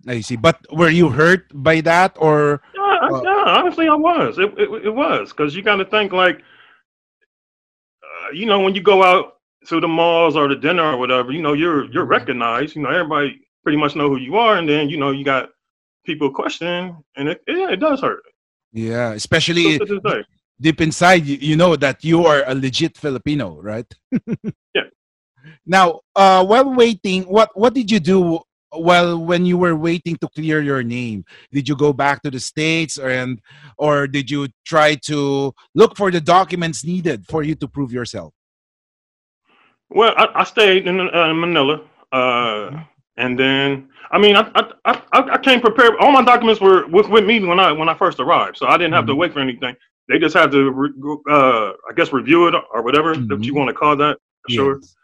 I 0.06 0.20
see. 0.20 0.37
But 0.37 0.58
were 0.73 0.90
you 0.90 1.11
hurt 1.11 1.46
by 1.55 1.81
that 1.82 2.17
or? 2.19 2.61
Uh, 3.00 3.22
yeah, 3.22 3.44
honestly, 3.46 3.88
I 3.88 3.94
was. 3.94 4.38
It 4.38 4.52
it, 4.58 4.86
it 4.86 4.94
was 4.94 5.30
because 5.30 5.54
you 5.54 5.62
got 5.62 5.76
to 5.76 5.84
think 5.84 6.12
like, 6.12 6.38
uh, 8.02 8.30
you 8.32 8.46
know, 8.46 8.60
when 8.60 8.74
you 8.74 8.82
go 8.82 9.02
out 9.02 9.34
to 9.66 9.80
the 9.80 9.88
malls 9.88 10.36
or 10.36 10.48
the 10.48 10.56
dinner 10.56 10.92
or 10.92 10.96
whatever, 10.96 11.32
you 11.32 11.42
know, 11.42 11.52
you're 11.52 11.90
you're 11.92 12.04
recognized. 12.04 12.76
You 12.76 12.82
know, 12.82 12.90
everybody 12.90 13.40
pretty 13.62 13.78
much 13.78 13.96
know 13.96 14.08
who 14.08 14.16
you 14.16 14.36
are, 14.36 14.56
and 14.56 14.68
then 14.68 14.88
you 14.88 14.96
know 14.96 15.10
you 15.10 15.24
got 15.24 15.50
people 16.04 16.30
questioning, 16.30 16.96
and 17.16 17.28
it 17.28 17.42
yeah, 17.46 17.70
it 17.70 17.80
does 17.80 18.00
hurt. 18.00 18.22
Yeah, 18.72 19.12
especially 19.12 19.78
deep 20.61 20.80
inside, 20.80 21.26
you, 21.26 21.38
you 21.40 21.56
know 21.56 21.76
that 21.76 22.04
you 22.04 22.26
are 22.26 22.42
a 22.46 22.54
legit 22.54 22.96
Filipino, 22.96 23.61
right? 23.61 23.87
yeah. 24.75 24.88
Now, 25.64 26.00
uh, 26.16 26.44
while 26.44 26.75
waiting, 26.75 27.23
what 27.25 27.50
what 27.54 27.75
did 27.75 27.90
you 27.90 28.00
do 28.00 28.40
well 28.72 29.18
when 29.18 29.46
you 29.46 29.56
were 29.56 29.75
waiting 29.75 30.16
to 30.16 30.28
clear 30.28 30.60
your 30.60 30.82
name 30.82 31.25
did 31.52 31.68
you 31.68 31.76
go 31.76 31.92
back 31.92 32.22
to 32.22 32.30
the 32.30 32.40
states 32.40 32.98
or, 32.98 33.08
and 33.08 33.40
or 33.78 34.06
did 34.06 34.30
you 34.30 34.48
try 34.64 34.94
to 34.94 35.52
look 35.75 35.96
for 35.96 36.10
the 36.10 36.20
documents 36.20 36.84
needed 36.84 37.26
for 37.26 37.42
you 37.42 37.54
to 37.54 37.66
prove 37.66 37.92
yourself 37.92 38.34
well 39.90 40.12
i, 40.16 40.28
I 40.34 40.44
stayed 40.44 40.87
in 40.87 41.00
uh, 41.00 41.34
manila 41.34 41.80
uh, 42.12 42.82
and 43.16 43.38
then 43.38 43.88
i 44.10 44.18
mean 44.18 44.37
I, 44.37 44.50
I 44.54 44.72
i 44.84 45.02
i 45.12 45.38
came 45.38 45.60
prepared 45.60 45.94
all 46.00 46.12
my 46.12 46.22
documents 46.22 46.60
were 46.60 46.87
with, 46.88 47.08
with 47.08 47.25
me 47.25 47.40
when 47.40 47.58
i 47.58 47.72
when 47.72 47.88
i 47.88 47.94
first 47.94 48.20
arrived 48.20 48.58
so 48.58 48.66
i 48.66 48.76
didn't 48.76 48.92
have 48.92 49.04
mm-hmm. 49.04 49.12
to 49.12 49.16
wait 49.16 49.32
for 49.32 49.40
anything 49.40 49.75
they 50.08 50.18
just 50.18 50.34
had 50.34 50.50
to 50.50 50.70
re, 50.70 50.90
uh, 51.30 51.72
i 51.88 51.92
guess 51.96 52.12
review 52.12 52.48
it 52.48 52.54
or 52.72 52.82
whatever 52.82 53.14
mm-hmm. 53.14 53.28
that 53.28 53.42
you 53.42 53.54
want 53.54 53.68
to 53.68 53.75
call 53.75 53.96
that 53.96 54.18
sure 54.48 54.76
yes. 54.76 54.94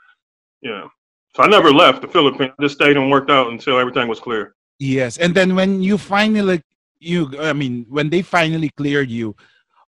yeah 0.63 0.87
so 1.35 1.43
I 1.43 1.49
never 1.49 1.73
left 1.73 2.03
the 2.03 2.09
Philippines. 2.09 2.53
I 2.59 2.63
just 2.63 2.77
stayed 2.77 2.97
and 2.97 3.11
worked 3.11 3.31
out 3.31 3.51
until 3.51 3.79
everything 3.79 4.09
was 4.09 4.21
clear. 4.21 4.55
Yes, 4.79 5.19
and 5.19 5.35
then 5.35 5.55
when 5.55 5.83
you 5.83 5.99
finally 5.99 6.63
you 7.01 7.31
I 7.41 7.53
mean 7.53 7.87
when 7.89 8.11
they 8.11 8.23
finally 8.23 8.71
cleared 8.71 9.11
you, 9.11 9.37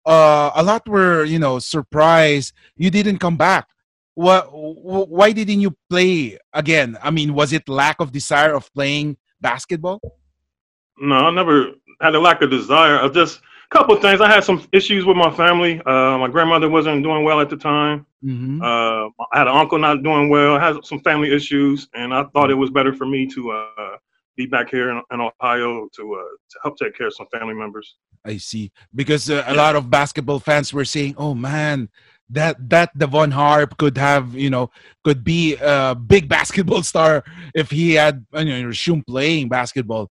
uh, 0.05 0.51
a 0.55 0.63
lot 0.63 0.89
were 0.89 1.25
you 1.25 1.39
know 1.39 1.59
surprised 1.59 2.53
you 2.77 2.91
didn't 2.91 3.19
come 3.19 3.37
back. 3.37 3.67
What? 4.15 4.49
Why 4.53 5.33
didn't 5.33 5.61
you 5.61 5.77
play 5.91 6.39
again? 6.53 6.97
I 7.03 7.11
mean, 7.11 7.35
was 7.35 7.53
it 7.53 7.69
lack 7.69 8.01
of 8.01 8.13
desire 8.13 8.55
of 8.55 8.73
playing 8.73 9.17
basketball? 9.41 10.01
No, 10.99 11.17
I 11.17 11.31
never 11.31 11.73
had 12.01 12.15
a 12.15 12.21
lack 12.21 12.43
of 12.43 12.51
desire. 12.51 12.99
I 12.99 13.09
just 13.09 13.41
a 13.71 13.75
couple 13.75 13.95
of 13.95 14.01
things. 14.01 14.21
I 14.21 14.29
had 14.29 14.45
some 14.45 14.67
issues 14.73 15.05
with 15.05 15.17
my 15.17 15.31
family. 15.31 15.81
Uh, 15.85 16.19
my 16.19 16.29
grandmother 16.29 16.69
wasn't 16.69 17.03
doing 17.03 17.25
well 17.25 17.41
at 17.41 17.51
the 17.51 17.57
time. 17.57 18.07
Mm-hmm. 18.27 18.61
Uh, 18.61 19.07
I 19.33 19.39
had 19.39 19.47
an 19.47 19.57
uncle 19.57 19.79
not 19.79 20.03
doing 20.03 20.29
well. 20.29 20.59
Had 20.59 20.85
some 20.85 21.01
family 21.01 21.33
issues, 21.33 21.89
and 21.95 22.13
I 22.13 22.25
thought 22.33 22.51
it 22.51 22.55
was 22.55 22.71
better 22.71 22.93
for 22.95 23.07
me 23.07 23.27
to 23.29 23.51
uh, 23.53 23.97
be 24.37 24.47
back 24.47 24.71
here 24.71 24.91
in, 24.91 25.01
in 25.13 25.21
Ohio 25.21 25.89
to 25.97 26.15
uh, 26.15 26.23
to 26.51 26.59
help 26.63 26.77
take 26.79 26.97
care 26.97 27.07
of 27.09 27.15
some 27.15 27.27
family 27.33 27.55
members. 27.55 27.97
I 28.25 28.39
see, 28.39 28.73
because 28.95 29.31
uh, 29.31 29.45
a 29.47 29.55
lot 29.55 29.77
of 29.77 29.91
basketball 29.91 30.41
fans 30.41 30.73
were 30.73 30.85
saying, 30.85 31.15
"Oh 31.19 31.35
man." 31.35 31.89
That 32.31 32.57
that 32.71 32.91
Devon 32.99 33.31
Harp 33.31 33.79
could 33.79 33.97
have 33.99 34.35
you 34.35 34.51
know 34.51 34.71
could 35.05 35.23
be 35.23 35.55
a 35.63 35.95
big 35.95 36.29
basketball 36.37 36.83
star 36.83 37.23
if 37.55 37.71
he 37.71 37.93
had 37.95 38.27
you 38.35 38.45
know 38.47 38.67
resumed 38.67 39.07
playing 39.07 39.49
basketball 39.49 40.11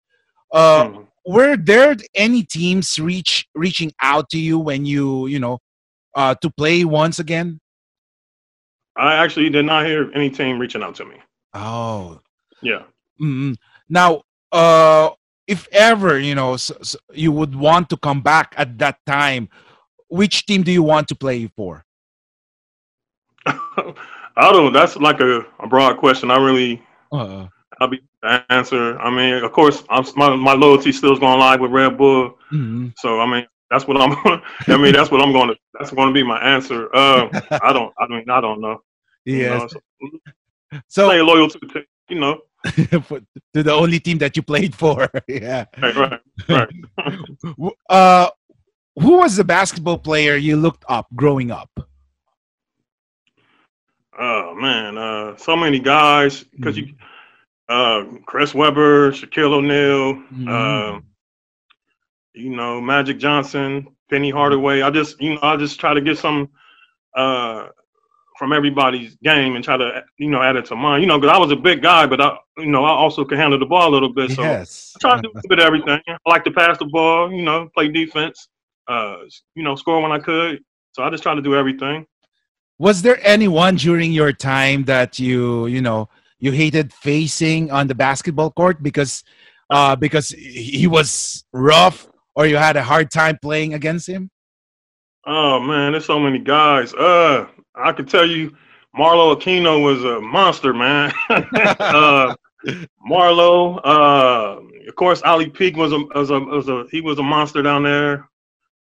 Uh, 0.52 0.86
Mhm. 0.90 1.08
were 1.26 1.56
there 1.56 1.96
any 2.16 2.42
teams 2.44 2.98
reach 2.98 3.46
reaching 3.54 3.92
out 4.02 4.30
to 4.32 4.40
you 4.40 4.58
when 4.58 4.86
you 4.86 5.28
you 5.28 5.38
know 5.40 5.60
uh, 6.16 6.34
to 6.42 6.50
play 6.50 6.84
once 6.84 7.20
again? 7.20 7.60
I 9.00 9.16
actually 9.16 9.50
did 9.50 9.66
not 9.66 9.86
hear 9.86 10.12
any 10.14 10.30
team 10.30 10.60
reaching 10.60 10.84
out 10.84 10.96
to 10.96 11.06
me. 11.06 11.16
Oh, 11.54 12.22
Yeah. 12.62 12.84
mm 13.22 13.56
now 13.90 14.24
uh, 14.52 15.10
if 15.48 15.68
ever 15.72 16.20
you 16.20 16.36
know 16.36 16.54
s 16.54 16.72
s 16.82 16.96
you 17.14 17.32
would 17.32 17.56
want 17.56 17.90
to 17.90 17.98
come 17.98 18.22
back 18.22 18.54
at 18.58 18.78
that 18.80 18.98
time, 19.06 19.50
which 20.10 20.46
team 20.46 20.64
do 20.64 20.72
you 20.72 20.84
want 20.84 21.08
to 21.10 21.16
play 21.16 21.48
for? 21.58 21.86
I 23.46 24.52
don't. 24.52 24.74
That's 24.74 24.96
like 24.98 25.20
a, 25.22 25.46
a 25.60 25.68
broad 25.68 25.98
question. 25.98 26.32
I 26.32 26.38
really, 26.38 26.82
Uh, 27.12 27.48
I'll 27.80 27.88
be 27.90 28.02
the 28.22 28.44
answer. 28.50 29.00
I 29.00 29.10
mean, 29.10 29.44
of 29.44 29.52
course, 29.52 29.84
I'm 29.90 30.06
my 30.16 30.36
my 30.36 30.54
loyalty 30.54 30.92
still 30.92 31.14
is 31.14 31.20
going 31.20 31.40
live 31.40 31.60
with 31.62 31.72
Red 31.72 31.98
Bull. 31.98 32.38
mhm. 32.54 32.94
So 32.98 33.20
I 33.20 33.26
mean, 33.26 33.48
that's 33.72 33.88
what 33.88 33.98
I'm. 34.02 34.12
I 34.68 34.78
mean, 34.78 34.94
that's 34.94 35.12
what 35.12 35.22
I'm 35.22 35.32
going 35.34 35.50
to. 35.50 35.56
That's 35.80 35.92
going 35.92 36.10
to 36.10 36.14
be 36.14 36.24
my 36.24 36.40
answer. 36.42 36.90
Uh, 36.96 37.30
I 37.64 37.74
don't. 37.74 37.94
I 38.00 38.08
mean, 38.08 38.30
I 38.30 38.42
don't 38.42 38.62
know. 38.62 38.82
You 39.38 39.50
know, 39.50 39.68
so 39.68 39.80
So 40.88 41.10
stay 41.10 41.22
loyal 41.22 41.50
to 41.50 41.60
the 41.60 41.68
team. 41.68 41.84
You 42.10 42.20
know. 42.20 42.42
to 43.54 43.64
the 43.64 43.72
only 43.72 44.00
team 44.00 44.18
that 44.20 44.36
you 44.36 44.44
played 44.44 44.76
for. 44.76 45.08
yeah. 45.28 45.66
Right. 45.82 45.96
Right. 45.96 46.20
Right. 46.50 47.74
Uh, 47.90 48.30
who 49.00 49.18
was 49.20 49.36
the 49.38 49.44
basketball 49.44 49.98
player 50.00 50.36
you 50.36 50.58
looked 50.58 50.84
up 50.90 51.08
growing 51.16 51.52
up? 51.52 51.70
Oh 54.20 54.54
man, 54.56 54.98
uh, 54.98 55.38
so 55.38 55.56
many 55.56 55.80
guys 55.80 56.44
because 56.44 56.78
you, 56.78 56.94
Mm-hmm. 57.70 58.16
uh, 58.18 58.20
Chris 58.26 58.54
Webber, 58.54 59.12
Shaquille 59.12 59.54
O'Neal, 59.54 60.16
Mhm. 60.34 60.48
uh, 60.50 61.00
you 62.34 62.50
know, 62.50 62.82
Magic 62.82 63.20
Johnson, 63.20 63.88
Penny 64.10 64.32
Hardaway. 64.32 64.82
I 64.82 64.90
just, 64.90 65.22
you 65.22 65.36
know, 65.36 65.40
I 65.44 65.56
just 65.56 65.80
try 65.80 65.94
to 65.94 66.02
get 66.02 66.18
some 66.18 66.50
uh, 67.16 67.68
from 68.40 68.54
everybody's 68.54 69.18
game 69.18 69.56
and 69.56 69.64
try 69.66 69.76
to, 69.76 70.02
you 70.18 70.30
know, 70.30 70.42
add 70.42 70.56
it 70.56 70.64
to 70.64 70.76
mine. 70.76 71.02
You 71.02 71.08
know, 71.08 71.20
because 71.20 71.36
I 71.36 71.38
was 71.38 71.52
a 71.52 71.58
big 71.58 71.82
guy, 71.82 72.08
but 72.08 72.22
I, 72.22 72.38
you 72.58 72.68
know, 72.68 72.86
I 72.86 72.92
also 72.92 73.26
could 73.26 73.38
handle 73.38 73.60
the 73.60 73.66
ball 73.66 73.90
a 73.90 73.94
little 73.94 74.14
bit. 74.14 74.32
So 74.32 74.42
yes. 74.44 74.94
I 74.96 75.00
try 75.00 75.16
to 75.18 75.22
do 75.22 75.32
a 75.36 75.48
bit 75.50 75.60
of 75.60 75.66
everything. 75.66 76.00
I 76.08 76.18
like 76.26 76.46
to 76.46 76.52
pass 76.52 76.78
the 76.78 76.86
ball, 76.86 77.30
you 77.34 77.42
know, 77.42 77.70
play 77.76 77.90
defense, 77.90 78.48
uh, 78.88 79.18
you 79.56 79.64
know, 79.64 79.76
score 79.76 80.02
when 80.02 80.14
I 80.14 80.20
could. 80.20 80.64
So 80.94 81.04
I 81.04 81.10
just 81.10 81.22
try 81.22 81.36
to 81.36 81.42
do 81.42 81.54
everything. 81.54 82.08
Was 82.80 83.02
there 83.02 83.20
anyone 83.28 83.76
during 83.76 84.14
your 84.14 84.32
time 84.32 84.86
that 84.86 85.20
you, 85.20 85.68
you 85.68 85.82
know, 85.82 86.08
you 86.40 86.54
hated 86.54 86.94
facing 86.94 87.70
on 87.72 87.88
the 87.88 87.96
basketball 87.96 88.52
court 88.52 88.82
because, 88.82 89.26
uh, 89.70 89.98
because 89.98 90.30
he 90.30 90.88
was 90.88 91.44
rough 91.52 92.08
or 92.36 92.48
you 92.48 92.56
had 92.56 92.78
a 92.78 92.84
hard 92.84 93.12
time 93.12 93.38
playing 93.42 93.74
against 93.74 94.08
him? 94.08 94.32
Oh 95.28 95.60
man, 95.60 95.92
there's 95.92 96.06
so 96.06 96.18
many 96.18 96.40
guys. 96.40 96.94
Uh, 96.94 97.48
I 97.80 97.92
can 97.92 98.06
tell 98.06 98.26
you, 98.26 98.56
Marlo 98.98 99.36
Aquino 99.36 99.84
was 99.84 100.04
a 100.04 100.20
monster, 100.22 100.74
man. 100.74 101.14
uh, 101.30 102.36
Marlo, 103.10 103.80
uh, 103.84 104.60
of 104.88 104.96
course, 104.96 105.22
Ali 105.22 105.50
Peek 105.50 105.78
was 105.78 105.94
a, 105.94 106.00
was 106.00 106.30
a 106.30 106.40
was 106.40 106.68
a 106.68 106.86
he 106.92 107.02
was 107.02 107.20
a 107.20 107.24
monster 107.24 107.62
down 107.62 107.84
there. 107.84 108.28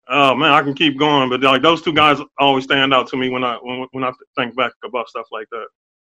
Oh 0.09 0.35
man, 0.35 0.51
I 0.51 0.61
can 0.61 0.73
keep 0.73 0.99
going, 0.99 1.29
but 1.29 1.41
like 1.41 1.61
those 1.61 1.81
two 1.81 1.93
guys 1.93 2.19
always 2.37 2.65
stand 2.65 2.93
out 2.93 3.07
to 3.07 3.17
me 3.17 3.29
when 3.29 3.43
I 3.43 3.55
when, 3.61 3.87
when 3.91 4.03
I 4.03 4.11
think 4.37 4.55
back 4.55 4.73
about 4.83 5.07
stuff 5.07 5.27
like 5.31 5.47
that. 5.51 5.67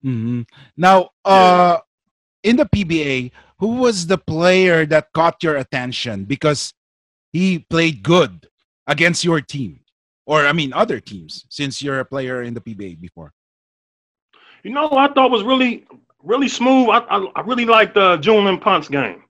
hmm 0.04 0.42
Now, 0.76 1.10
uh, 1.24 1.80
in 2.44 2.58
the 2.58 2.66
PBA, 2.66 3.32
who 3.60 3.78
was 3.78 4.08
the 4.08 4.18
player 4.18 4.86
that 4.86 5.14
caught 5.14 5.42
your 5.42 5.56
attention 5.56 6.26
because 6.26 6.74
he 7.32 7.60
played 7.60 8.04
good 8.04 8.48
against 8.88 9.24
your 9.24 9.42
team, 9.42 9.80
or 10.28 10.46
I 10.46 10.54
mean, 10.54 10.72
other 10.74 11.00
teams, 11.00 11.46
since 11.50 11.82
you're 11.82 12.00
a 12.02 12.06
player 12.06 12.44
in 12.44 12.54
the 12.54 12.62
PBA 12.62 13.00
before? 13.02 13.34
You 14.64 14.72
know, 14.76 14.90
I 14.92 15.08
thought 15.14 15.32
was 15.32 15.44
really 15.44 15.86
really 16.22 16.50
smooth. 16.50 16.90
I 16.90 17.00
I, 17.16 17.18
I 17.38 17.42
really 17.42 17.66
liked 17.66 17.96
uh, 17.98 18.18
Julian 18.18 18.60
Punt's 18.60 18.90
game. 18.90 19.24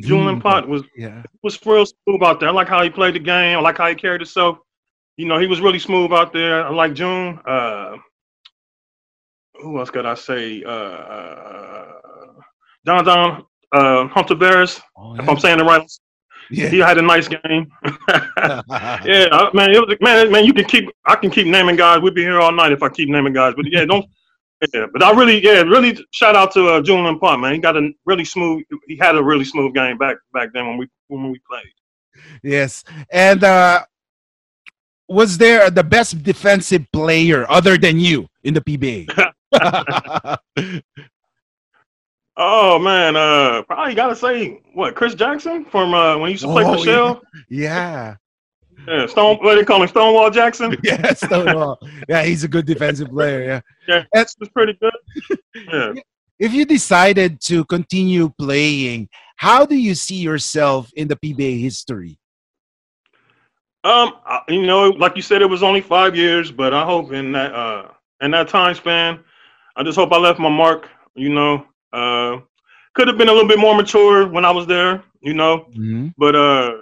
Julian 0.00 0.40
Punt 0.40 0.68
was 0.68 0.82
Yeah. 0.96 1.22
was 1.42 1.54
real 1.64 1.86
smooth 1.86 2.22
out 2.22 2.40
there. 2.40 2.48
I 2.48 2.52
like 2.52 2.68
how 2.68 2.82
he 2.82 2.90
played 2.90 3.14
the 3.14 3.20
game. 3.20 3.56
I 3.58 3.60
like 3.60 3.78
how 3.78 3.88
he 3.88 3.94
carried 3.94 4.20
himself. 4.20 4.58
You 5.16 5.26
know, 5.28 5.38
he 5.38 5.46
was 5.46 5.60
really 5.60 5.78
smooth 5.78 6.12
out 6.12 6.32
there. 6.32 6.66
I 6.66 6.70
like 6.70 6.94
June. 6.94 7.38
Uh, 7.46 7.96
who 9.62 9.78
else 9.78 9.90
could 9.90 10.06
I 10.06 10.14
say? 10.14 10.64
Uh, 10.64 10.70
uh, 10.70 11.92
Don 12.84 13.04
Don 13.04 13.44
uh, 13.72 14.08
Hontiveros. 14.08 14.80
Oh, 14.96 15.14
If 15.14 15.28
I'm 15.28 15.38
saying 15.38 15.60
it 15.60 15.64
right, 15.64 15.86
yeah. 16.52 16.68
he 16.68 16.78
had 16.78 16.98
a 16.98 17.02
nice 17.02 17.28
game. 17.28 17.72
yeah, 18.08 19.50
man, 19.54 19.70
it 19.70 19.80
was 19.80 19.96
man, 20.00 20.30
man. 20.30 20.44
You 20.44 20.52
can 20.52 20.64
keep. 20.64 20.90
I 21.04 21.16
can 21.16 21.30
keep 21.30 21.46
naming 21.46 21.76
guys. 21.76 22.00
We'd 22.00 22.14
be 22.14 22.22
here 22.22 22.40
all 22.40 22.52
night 22.52 22.72
if 22.72 22.82
I 22.82 22.88
keep 22.88 23.08
naming 23.08 23.32
guys. 23.32 23.54
But 23.56 23.66
yeah, 23.70 23.84
don't. 23.84 24.06
Yeah, 24.72 24.86
but 24.92 25.02
I 25.02 25.10
really, 25.10 25.42
yeah, 25.42 25.62
really 25.62 25.98
shout 26.12 26.36
out 26.36 26.52
to 26.52 26.68
uh, 26.68 26.80
Julian 26.80 27.18
Punt, 27.18 27.40
man. 27.40 27.54
He 27.54 27.58
got 27.58 27.76
a 27.76 27.90
really 28.06 28.24
smooth. 28.24 28.62
He 28.86 28.96
had 28.96 29.16
a 29.16 29.22
really 29.22 29.44
smooth 29.44 29.74
game 29.74 29.98
back 29.98 30.18
back 30.32 30.50
then 30.54 30.68
when 30.68 30.76
we 30.76 30.88
when 31.08 31.30
we 31.30 31.40
played. 31.50 31.72
yes. 32.42 32.84
And 33.10 33.42
uh, 33.42 33.84
was 35.08 35.38
there 35.38 35.70
the 35.70 35.82
best 35.84 36.22
defensive 36.22 36.86
player 36.92 37.44
other 37.50 37.76
than 37.76 37.98
you 37.98 38.28
in 38.44 38.54
the 38.54 38.60
PBA? 38.60 39.08
Oh 42.36 42.78
man, 42.78 43.14
uh, 43.16 43.62
probably 43.62 43.94
gotta 43.94 44.16
say 44.16 44.60
what 44.74 44.94
Chris 44.94 45.14
Jackson 45.14 45.64
from 45.66 45.92
uh, 45.94 46.16
when 46.18 46.28
he 46.28 46.32
used 46.32 46.44
to 46.44 46.50
play 46.50 46.64
Oh, 46.64 46.78
for 46.78 46.84
Shell. 46.84 47.22
yeah. 47.50 48.16
Yeah. 48.88 49.06
Stone, 49.06 49.36
what 49.42 49.54
they 49.54 49.64
call 49.64 49.80
him, 49.82 49.88
Stonewall 49.88 50.30
Jackson. 50.30 50.76
Yeah, 50.82 51.12
Stonewall. 51.12 51.78
Yeah, 52.08 52.24
he's 52.24 52.42
a 52.42 52.48
good 52.48 52.66
defensive 52.66 53.10
player. 53.10 53.44
Yeah. 53.44 53.60
Yeah, 53.86 54.04
That's- 54.12 54.34
that's 54.40 54.50
pretty 54.52 54.74
good. 54.80 54.92
Yeah. 55.72 55.92
If 56.38 56.52
you 56.52 56.64
decided 56.64 57.40
to 57.42 57.64
continue 57.66 58.30
playing, 58.36 59.08
how 59.36 59.64
do 59.64 59.76
you 59.76 59.94
see 59.94 60.16
yourself 60.16 60.90
in 60.96 61.06
the 61.06 61.14
PBA 61.14 61.60
history? 61.60 62.18
Um, 63.84 64.14
you 64.48 64.62
know, 64.66 64.90
like 64.90 65.14
you 65.16 65.22
said, 65.22 65.42
it 65.42 65.46
was 65.50 65.62
only 65.62 65.80
five 65.80 66.16
years, 66.16 66.50
but 66.50 66.72
I 66.74 66.84
hope 66.84 67.12
in 67.12 67.30
that 67.32 67.54
uh 67.54 67.88
in 68.20 68.30
that 68.32 68.48
time 68.48 68.74
span, 68.74 69.20
I 69.76 69.82
just 69.84 69.96
hope 69.96 70.12
I 70.12 70.16
left 70.18 70.40
my 70.40 70.48
mark. 70.48 70.88
You 71.14 71.28
know, 71.28 71.66
uh, 71.92 72.38
could 72.94 73.08
have 73.08 73.18
been 73.18 73.28
a 73.28 73.32
little 73.32 73.48
bit 73.48 73.58
more 73.58 73.74
mature 73.74 74.26
when 74.28 74.44
I 74.44 74.50
was 74.50 74.66
there. 74.66 75.02
You 75.20 75.34
know, 75.34 75.66
but 76.18 76.34
uh, 76.34 76.78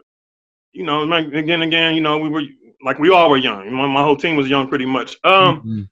you 0.73 0.85
know, 0.85 1.11
again, 1.13 1.63
again, 1.63 1.95
you 1.95 2.01
know, 2.01 2.19
we 2.19 2.29
were 2.29 2.43
like 2.85 2.99
we 2.99 3.11
all 3.11 3.29
were 3.31 3.37
young. 3.37 3.73
My, 3.73 3.87
my 3.87 4.03
whole 4.03 4.17
team 4.17 4.37
was 4.37 4.49
young, 4.49 4.69
pretty 4.69 4.87
much. 4.87 5.17
Um. 5.25 5.61
Mhm. 5.63 5.89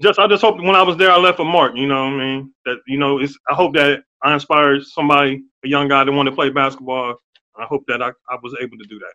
just 0.00 0.18
I 0.18 0.26
just 0.28 0.42
hope 0.42 0.58
when 0.58 0.76
I 0.76 0.82
was 0.82 0.96
there 0.96 1.10
I 1.10 1.16
left 1.16 1.40
a 1.40 1.44
mark, 1.44 1.72
you 1.76 1.86
know 1.88 2.04
what 2.04 2.12
I 2.14 2.24
mean? 2.24 2.54
That 2.64 2.78
you 2.86 2.98
know, 2.98 3.18
it's 3.18 3.36
I 3.50 3.54
hope 3.54 3.74
that 3.74 4.00
I 4.22 4.32
inspired 4.34 4.84
somebody, 4.84 5.42
a 5.64 5.68
young 5.68 5.88
guy 5.88 6.04
that 6.04 6.12
wanted 6.12 6.30
to 6.30 6.36
play 6.36 6.50
basketball. 6.50 7.16
I 7.58 7.64
hope 7.64 7.82
that 7.88 8.00
I, 8.02 8.10
I 8.30 8.36
was 8.42 8.54
able 8.60 8.78
to 8.78 8.84
do 8.88 8.98
that. 9.00 9.14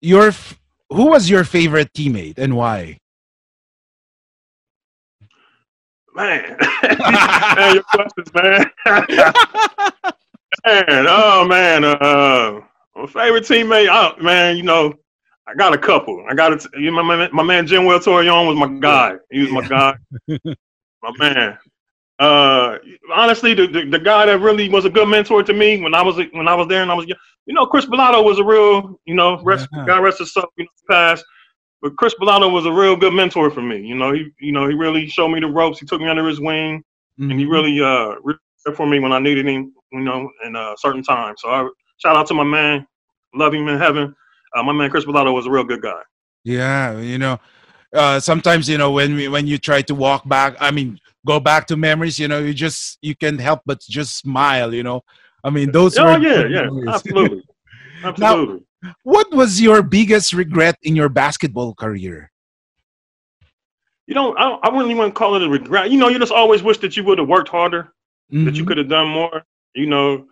Your 0.00 0.28
f- 0.28 0.58
who 0.90 1.06
was 1.10 1.30
your 1.30 1.44
favorite 1.44 1.92
teammate 1.92 2.38
and 2.38 2.56
why? 2.56 2.98
Man, 6.18 6.56
man 6.82 7.74
your 7.74 7.84
questions, 7.84 8.34
man. 8.34 8.66
man, 10.66 11.06
oh 11.08 11.44
man, 11.46 11.84
uh 11.84 12.60
my 12.96 13.06
favorite 13.06 13.44
teammate, 13.44 13.88
oh, 13.88 14.20
man, 14.20 14.56
you 14.56 14.64
know, 14.64 14.92
I 15.46 15.54
got 15.54 15.72
a 15.74 15.78
couple. 15.78 16.24
I 16.28 16.34
got 16.34 16.60
to, 16.60 16.68
you 16.74 16.90
know, 16.90 17.02
my 17.04 17.16
man, 17.16 17.30
my 17.32 17.44
man 17.44 17.68
Jimwell 17.68 18.00
Torion 18.00 18.48
was 18.48 18.56
my 18.56 18.66
guy. 18.80 19.14
He 19.30 19.42
was 19.42 19.50
my 19.52 19.66
guy, 19.68 19.94
my 20.28 21.12
man. 21.18 21.56
Uh, 22.18 22.78
honestly, 23.14 23.54
the, 23.54 23.68
the 23.68 23.84
the 23.84 23.98
guy 24.00 24.26
that 24.26 24.40
really 24.40 24.68
was 24.68 24.84
a 24.84 24.90
good 24.90 25.06
mentor 25.06 25.44
to 25.44 25.52
me 25.52 25.80
when 25.80 25.94
I 25.94 26.02
was 26.02 26.16
when 26.32 26.48
I 26.48 26.54
was 26.56 26.66
there 26.66 26.82
and 26.82 26.90
I 26.90 26.94
was 26.94 27.06
young, 27.06 27.18
you 27.46 27.54
know, 27.54 27.64
Chris 27.64 27.86
Bolado 27.86 28.24
was 28.24 28.40
a 28.40 28.44
real, 28.44 28.98
you 29.04 29.14
know, 29.14 29.40
rest, 29.44 29.68
Yeah. 29.72 29.86
God 29.86 30.02
rest 30.02 30.18
his 30.18 30.32
soul, 30.32 30.48
you 30.56 30.64
know, 30.64 30.70
past. 30.90 31.24
But 31.82 31.96
Chris 31.96 32.14
Bolado 32.20 32.52
was 32.52 32.66
a 32.66 32.72
real 32.72 32.96
good 32.96 33.12
mentor 33.14 33.50
for 33.50 33.62
me. 33.62 33.80
You 33.80 33.94
know, 33.94 34.12
he 34.12 34.30
you 34.40 34.52
know 34.52 34.68
he 34.68 34.74
really 34.74 35.06
showed 35.08 35.28
me 35.28 35.40
the 35.40 35.46
ropes. 35.46 35.78
He 35.78 35.86
took 35.86 36.00
me 36.00 36.08
under 36.08 36.26
his 36.26 36.40
wing, 36.40 36.82
and 37.28 37.38
he 37.38 37.46
Mhm. 37.46 37.50
really 37.50 37.80
uh 37.80 38.14
for 38.74 38.86
me 38.86 38.98
when 39.00 39.12
I 39.12 39.18
needed 39.18 39.46
him. 39.46 39.72
You 39.92 40.00
know, 40.00 40.30
in 40.44 40.54
a 40.56 40.74
certain 40.78 41.02
time. 41.02 41.34
So 41.38 41.48
I 41.48 41.68
shout 41.98 42.16
out 42.16 42.26
to 42.28 42.34
my 42.34 42.44
man, 42.44 42.86
love 43.34 43.54
him 43.54 43.68
in 43.68 43.78
heaven. 43.78 44.14
Uh, 44.54 44.62
my 44.62 44.72
man 44.72 44.90
Chris 44.90 45.04
Bolado 45.04 45.32
was 45.32 45.46
a 45.46 45.50
real 45.50 45.64
good 45.64 45.82
guy. 45.82 46.00
Yeah, 46.44 46.98
you 46.98 47.18
know, 47.18 47.38
uh, 47.94 48.20
sometimes 48.20 48.68
you 48.68 48.78
know 48.78 48.92
when 48.92 49.14
we, 49.14 49.28
when 49.28 49.46
you 49.46 49.58
try 49.58 49.82
to 49.82 49.94
walk 49.94 50.28
back, 50.28 50.56
I 50.60 50.70
mean, 50.70 50.98
go 51.26 51.40
back 51.40 51.66
to 51.68 51.76
memories. 51.76 52.18
You 52.18 52.28
know, 52.28 52.38
you 52.40 52.54
just 52.54 52.98
you 53.02 53.14
can't 53.16 53.40
help 53.40 53.62
but 53.66 53.80
just 53.80 54.16
smile. 54.16 54.72
You 54.74 54.82
know, 54.82 55.02
I 55.44 55.50
mean, 55.50 55.70
those 55.70 55.98
Oh 55.98 56.00
were 56.00 56.16
yeah, 56.16 56.46
yeah, 56.46 56.68
memories. 56.70 57.02
absolutely, 57.12 57.42
absolutely. 58.04 58.64
what 59.02 59.30
was 59.32 59.60
your 59.60 59.82
biggest 59.82 60.32
regret 60.32 60.76
in 60.82 60.94
your 60.96 61.08
basketball 61.08 61.74
career? 61.74 62.30
You 64.06 64.14
know, 64.14 64.34
I, 64.36 64.50
I 64.62 64.70
wouldn't 64.70 64.90
even 64.90 65.12
call 65.12 65.34
it 65.36 65.42
a 65.42 65.48
regret. 65.48 65.90
You 65.90 65.98
know, 65.98 66.08
you 66.08 66.18
just 66.18 66.32
always 66.32 66.62
wish 66.62 66.78
that 66.78 66.96
you 66.96 67.04
would 67.04 67.18
have 67.18 67.28
worked 67.28 67.48
harder, 67.50 67.92
that 68.30 68.54
you 68.54 68.64
Mhm. 68.64 68.66
could 68.66 68.78
have 68.78 68.88
done 68.88 69.08
more. 69.08 69.44
You 69.74 69.86
know, 69.86 70.26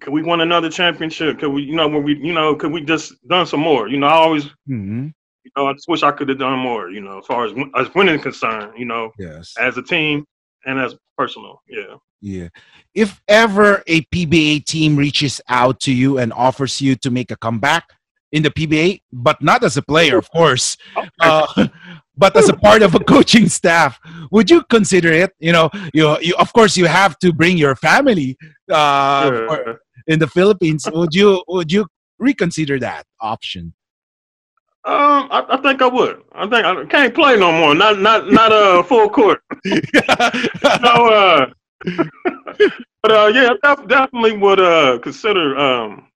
could 0.00 0.12
we 0.14 0.22
win 0.22 0.40
another 0.40 0.70
championship? 0.70 1.38
Could 1.38 1.50
we, 1.50 1.62
you 1.62 1.74
know, 1.74 1.88
when 1.88 2.02
we, 2.02 2.16
you 2.16 2.32
know, 2.32 2.54
could 2.54 2.72
we 2.72 2.80
just 2.80 3.26
done 3.28 3.44
some 3.46 3.60
more? 3.60 3.86
You 3.88 3.98
know, 3.98 4.06
I 4.06 4.12
always, 4.12 4.46
hmm 4.66 5.08
you 5.44 5.50
know, 5.56 5.66
I 5.68 5.72
just 5.74 5.88
wish 5.88 6.02
I 6.02 6.12
could 6.12 6.28
have 6.28 6.38
done 6.38 6.58
more. 6.58 6.90
You 6.90 7.00
know, 7.00 7.18
as 7.18 7.26
far 7.26 7.44
as 7.44 7.52
as 7.76 7.94
winning 7.94 8.14
is 8.16 8.22
concerned, 8.22 8.72
you 8.78 8.84
know, 8.86 9.12
Yes. 9.18 9.54
as 9.58 9.76
a 9.76 9.82
team 9.82 10.24
and 10.66 10.78
as 10.78 10.96
personal. 11.16 11.62
Yeah. 11.68 11.96
Yeah. 12.20 12.48
If 12.94 13.20
ever 13.28 13.82
a 13.86 14.02
PBA 14.02 14.64
team 14.66 14.96
reaches 14.96 15.40
out 15.48 15.80
to 15.80 15.92
you 15.92 16.18
and 16.18 16.32
offers 16.32 16.80
you 16.80 16.94
to 16.96 17.10
make 17.10 17.30
a 17.30 17.36
comeback 17.36 17.84
in 18.32 18.42
the 18.42 18.50
PBA, 18.50 19.00
but 19.12 19.42
not 19.42 19.64
as 19.64 19.76
a 19.76 19.82
player, 19.82 20.18
of 20.18 20.30
course, 20.30 20.76
uh, 21.20 21.66
but 22.16 22.36
as 22.36 22.48
a 22.48 22.56
part 22.56 22.82
of 22.82 22.94
a 22.94 23.00
coaching 23.00 23.48
staff, 23.48 23.98
would 24.30 24.50
you 24.50 24.62
consider 24.64 25.10
it? 25.10 25.32
You 25.38 25.52
know, 25.52 25.70
you, 25.94 26.16
you 26.20 26.34
of 26.38 26.52
course 26.52 26.76
you 26.76 26.86
have 26.86 27.18
to 27.20 27.32
bring 27.32 27.56
your 27.56 27.74
family 27.74 28.36
uh, 28.70 29.30
Yeah. 29.32 29.46
for- 29.46 29.80
in 30.06 30.18
the 30.18 30.26
Philippines. 30.26 30.86
Would 30.92 31.14
you 31.14 31.42
would 31.48 31.70
you 31.72 31.86
reconsider 32.18 32.78
that 32.80 33.04
option? 33.20 33.74
Um, 34.90 35.28
I, 35.32 35.46
I 35.50 35.58
think 35.62 35.82
I 35.82 35.88
would. 35.88 36.22
I 36.34 36.42
think 36.48 36.66
I 36.66 36.86
can't 36.86 37.14
play 37.14 37.38
no 37.38 37.52
more. 37.52 37.74
Not 37.74 38.00
not 38.00 38.30
not 38.32 38.52
uh 38.52 38.82
full 38.84 39.10
court. 39.10 39.40
no, 39.64 39.70
uh, 41.08 41.46
but 43.02 43.12
uh, 43.12 43.32
yeah, 43.34 43.50
def- 43.64 43.88
definitely 43.88 44.38
would 44.38 44.60
uh 44.60 44.98
consider 45.00 45.58
um 45.58 46.08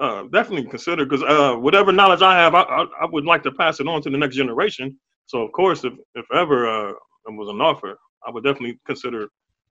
uh 0.00 0.24
definitely 0.32 0.70
consider 0.70 1.04
because 1.06 1.22
uh 1.24 1.56
whatever 1.56 1.92
knowledge 1.92 2.22
I 2.22 2.36
have, 2.38 2.54
I, 2.54 2.62
I 2.62 2.86
I 3.02 3.06
would 3.12 3.26
like 3.26 3.42
to 3.44 3.52
pass 3.52 3.80
it 3.80 3.88
on 3.88 4.02
to 4.02 4.10
the 4.10 4.18
next 4.18 4.36
generation. 4.36 4.98
So 5.26 5.42
of 5.42 5.52
course, 5.52 5.84
if 5.84 5.94
if 6.14 6.26
ever 6.34 6.68
uh 6.68 6.90
it 6.92 7.34
was 7.36 7.50
an 7.50 7.60
offer, 7.62 7.98
I 8.26 8.30
would 8.32 8.44
definitely 8.44 8.80
consider 8.86 9.28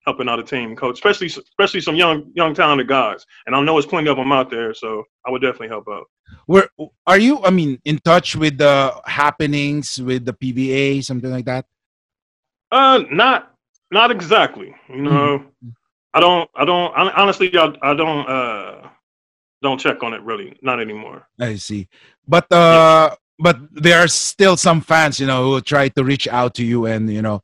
helping 0.09 0.27
out 0.27 0.39
a 0.39 0.43
team 0.43 0.75
coach, 0.75 0.95
especially 0.95 1.27
especially 1.27 1.81
some 1.81 1.95
young 1.95 2.31
young 2.33 2.53
talented 2.55 2.87
guys. 2.87 3.25
And 3.45 3.55
I 3.55 3.61
know 3.61 3.75
there's 3.75 3.85
plenty 3.85 4.09
of 4.09 4.17
them 4.17 4.31
out 4.31 4.49
there, 4.49 4.73
so 4.73 5.03
I 5.25 5.31
would 5.31 5.41
definitely 5.41 5.69
help 5.69 5.87
out. 5.87 6.05
Where 6.47 6.67
are 7.05 7.19
you? 7.19 7.43
I 7.43 7.51
mean, 7.51 7.79
in 7.85 7.99
touch 7.99 8.35
with 8.35 8.57
the 8.57 8.93
happenings 9.05 10.01
with 10.01 10.25
the 10.25 10.33
PBA, 10.33 11.03
something 11.03 11.29
like 11.29 11.45
that. 11.45 11.65
Uh, 12.71 13.03
not 13.11 13.53
not 13.91 14.09
exactly. 14.11 14.73
You 14.89 15.01
know, 15.01 15.45
I 16.13 16.19
don't 16.19 16.49
I 16.55 16.65
don't 16.65 16.93
hon- 16.95 17.13
honestly 17.15 17.55
I, 17.57 17.73
I 17.81 17.93
don't 17.93 18.25
uh 18.27 18.89
don't 19.61 19.79
check 19.79 20.03
on 20.03 20.13
it 20.13 20.21
really 20.23 20.57
not 20.61 20.79
anymore. 20.79 21.27
I 21.39 21.55
see. 21.55 21.87
But 22.27 22.51
uh 22.51 23.15
but 23.39 23.57
there 23.71 23.99
are 23.99 24.07
still 24.07 24.57
some 24.57 24.81
fans, 24.81 25.19
you 25.19 25.27
know, 25.27 25.43
who 25.43 25.61
try 25.61 25.89
to 25.89 26.03
reach 26.03 26.27
out 26.27 26.55
to 26.55 26.63
you 26.63 26.85
and 26.85 27.09
you 27.11 27.21
know 27.21 27.41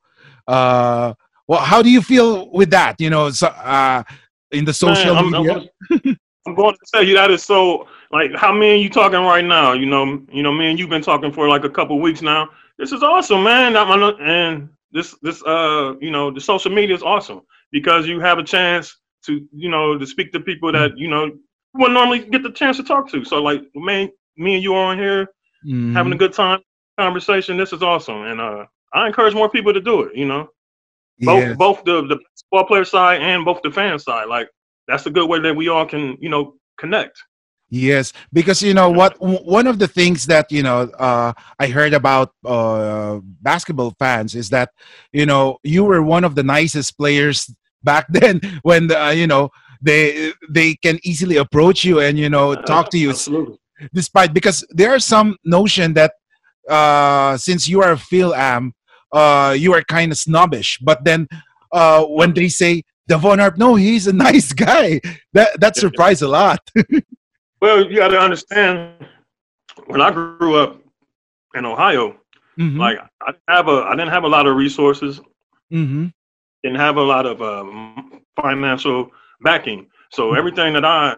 uh 0.47 1.13
well 1.47 1.59
how 1.61 1.81
do 1.81 1.89
you 1.89 2.01
feel 2.01 2.49
with 2.51 2.69
that? 2.71 2.99
You 2.99 3.09
know, 3.09 3.29
so, 3.31 3.47
uh 3.47 4.03
in 4.51 4.65
the 4.65 4.73
social 4.73 5.15
Man, 5.15 5.33
I'm, 5.33 5.33
media? 5.33 5.69
I'm, 5.91 6.17
I'm 6.47 6.55
going 6.55 6.73
to 6.75 6.79
tell 6.93 7.03
you 7.03 7.15
that 7.15 7.31
is 7.31 7.43
so 7.43 7.87
like 8.11 8.31
how 8.35 8.53
me 8.53 8.73
and 8.75 8.81
you 8.81 8.89
talking 8.89 9.19
right 9.19 9.43
now. 9.43 9.73
You 9.73 9.85
know, 9.87 10.21
you 10.31 10.43
know, 10.43 10.51
me 10.53 10.69
and 10.69 10.79
you've 10.79 10.89
been 10.89 11.01
talking 11.01 11.31
for 11.31 11.49
like 11.49 11.63
a 11.65 11.69
couple 11.69 11.99
weeks 11.99 12.21
now. 12.21 12.49
This 12.77 12.91
is 12.91 13.03
awesome, 13.03 13.43
man. 13.43 13.75
And 13.75 14.69
this 14.91 15.15
this 15.21 15.43
uh 15.43 15.95
you 15.99 16.11
know 16.11 16.31
the 16.31 16.39
social 16.39 16.71
media 16.71 16.95
is 16.95 17.03
awesome 17.03 17.41
because 17.71 18.07
you 18.07 18.19
have 18.19 18.37
a 18.37 18.43
chance 18.43 18.95
to 19.25 19.45
you 19.53 19.69
know 19.69 19.97
to 19.97 20.05
speak 20.05 20.31
to 20.33 20.39
people 20.39 20.71
that 20.71 20.97
you 20.97 21.07
know 21.09 21.31
wouldn't 21.73 21.93
normally 21.93 22.19
get 22.19 22.43
the 22.43 22.51
chance 22.51 22.77
to 22.77 22.83
talk 22.83 23.09
to. 23.11 23.25
So 23.25 23.41
like 23.41 23.63
man, 23.75 24.11
me 24.37 24.55
and 24.55 24.63
you 24.63 24.73
are 24.75 24.91
on 24.91 24.97
here 24.97 25.27
Mhm. 25.65 25.95
having 25.95 26.13
a 26.13 26.17
good 26.17 26.33
time 26.33 26.59
conversation. 26.99 27.57
This 27.57 27.73
is 27.73 27.81
awesome, 27.81 28.21
and 28.23 28.39
uh, 28.39 28.65
I 28.93 29.07
encourage 29.07 29.33
more 29.33 29.49
people 29.49 29.73
to 29.73 29.81
do 29.81 30.01
it. 30.03 30.15
You 30.15 30.25
know, 30.25 30.49
both 31.19 31.43
Yes. 31.43 31.57
both 31.57 31.83
the 31.83 32.01
the 32.07 32.19
ball 32.51 32.65
player 32.65 32.85
side 32.85 33.21
and 33.21 33.45
both 33.45 33.61
the 33.61 33.71
fan 33.71 33.97
side. 33.99 34.27
Like 34.27 34.49
that's 34.87 35.05
a 35.05 35.11
good 35.11 35.29
way 35.29 35.39
that 35.39 35.55
we 35.55 35.69
all 35.69 35.85
can 35.85 36.17
you 36.19 36.29
know 36.29 36.55
connect. 36.77 37.21
Yes, 37.69 38.13
because 38.31 38.61
you 38.61 38.73
know 38.73 38.91
what? 38.91 39.15
One 39.19 39.65
of 39.67 39.79
the 39.79 39.87
things 39.87 40.27
that 40.27 40.51
you 40.51 40.61
know 40.61 40.81
uh, 40.99 41.33
I 41.59 41.67
heard 41.67 41.93
about 41.93 42.31
uh, 42.45 43.19
basketball 43.41 43.93
fans 43.97 44.35
is 44.35 44.49
that 44.49 44.69
you 45.11 45.25
know 45.25 45.57
you 45.63 45.83
were 45.83 46.01
one 46.03 46.23
of 46.23 46.35
the 46.35 46.43
nicest 46.43 46.97
players 46.97 47.49
back 47.83 48.05
then 48.09 48.39
when 48.63 48.91
uh, 48.91 49.09
you 49.09 49.27
know 49.27 49.49
they 49.81 50.31
they 50.49 50.75
can 50.75 50.99
easily 51.03 51.37
approach 51.37 51.83
you 51.83 51.99
and 51.99 52.17
you 52.17 52.29
know 52.29 52.55
talk 52.55 52.89
to 52.91 52.97
you 52.97 53.09
Absolutely. 53.09 53.57
despite 53.93 54.33
because 54.33 54.65
there 54.69 54.93
are 54.93 54.99
some 54.99 55.35
notion 55.43 55.93
that 55.93 56.13
uh, 56.69 57.35
since 57.37 57.67
you 57.67 57.81
are 57.81 57.91
a 57.93 57.97
Phil 57.97 58.33
Am, 58.33 58.73
uh, 59.11 59.55
you 59.57 59.73
are 59.73 59.81
kind 59.83 60.11
of 60.11 60.17
snobbish. 60.17 60.77
But 60.79 61.03
then 61.03 61.27
uh, 61.71 62.03
when 62.05 62.33
they 62.33 62.47
say 62.49 62.83
Devon 63.07 63.39
Harp, 63.39 63.57
no, 63.57 63.75
he's 63.75 64.07
a 64.07 64.13
nice 64.27 64.53
guy. 64.53 64.99
That 65.33 65.59
that 65.59 65.75
surprised 65.75 66.21
a 66.21 66.27
lot. 66.27 66.59
Well, 67.61 67.89
you 67.89 67.97
got 67.97 68.09
to 68.09 68.19
understand. 68.19 68.93
When 69.87 69.99
I 70.01 70.11
grew 70.11 70.55
up 70.55 70.79
in 71.55 71.65
Ohio, 71.65 72.15
Mhm. 72.59 72.77
like 72.77 72.99
I 73.21 73.31
didn't 73.31 73.41
have 73.49 73.67
a 73.67 73.83
I 73.89 73.91
didn't 73.95 74.11
have 74.11 74.23
a 74.23 74.27
lot 74.27 74.45
of 74.45 74.55
resources. 74.55 75.19
Mm-hmm. 75.73 76.07
Didn't 76.63 76.79
have 76.79 76.97
a 76.97 77.01
lot 77.01 77.25
of 77.25 77.41
um, 77.41 78.21
financial 78.39 79.09
backing. 79.41 79.87
So 80.11 80.31
Mhm. 80.31 80.37
everything 80.37 80.73
that 80.73 80.85
I, 80.85 81.15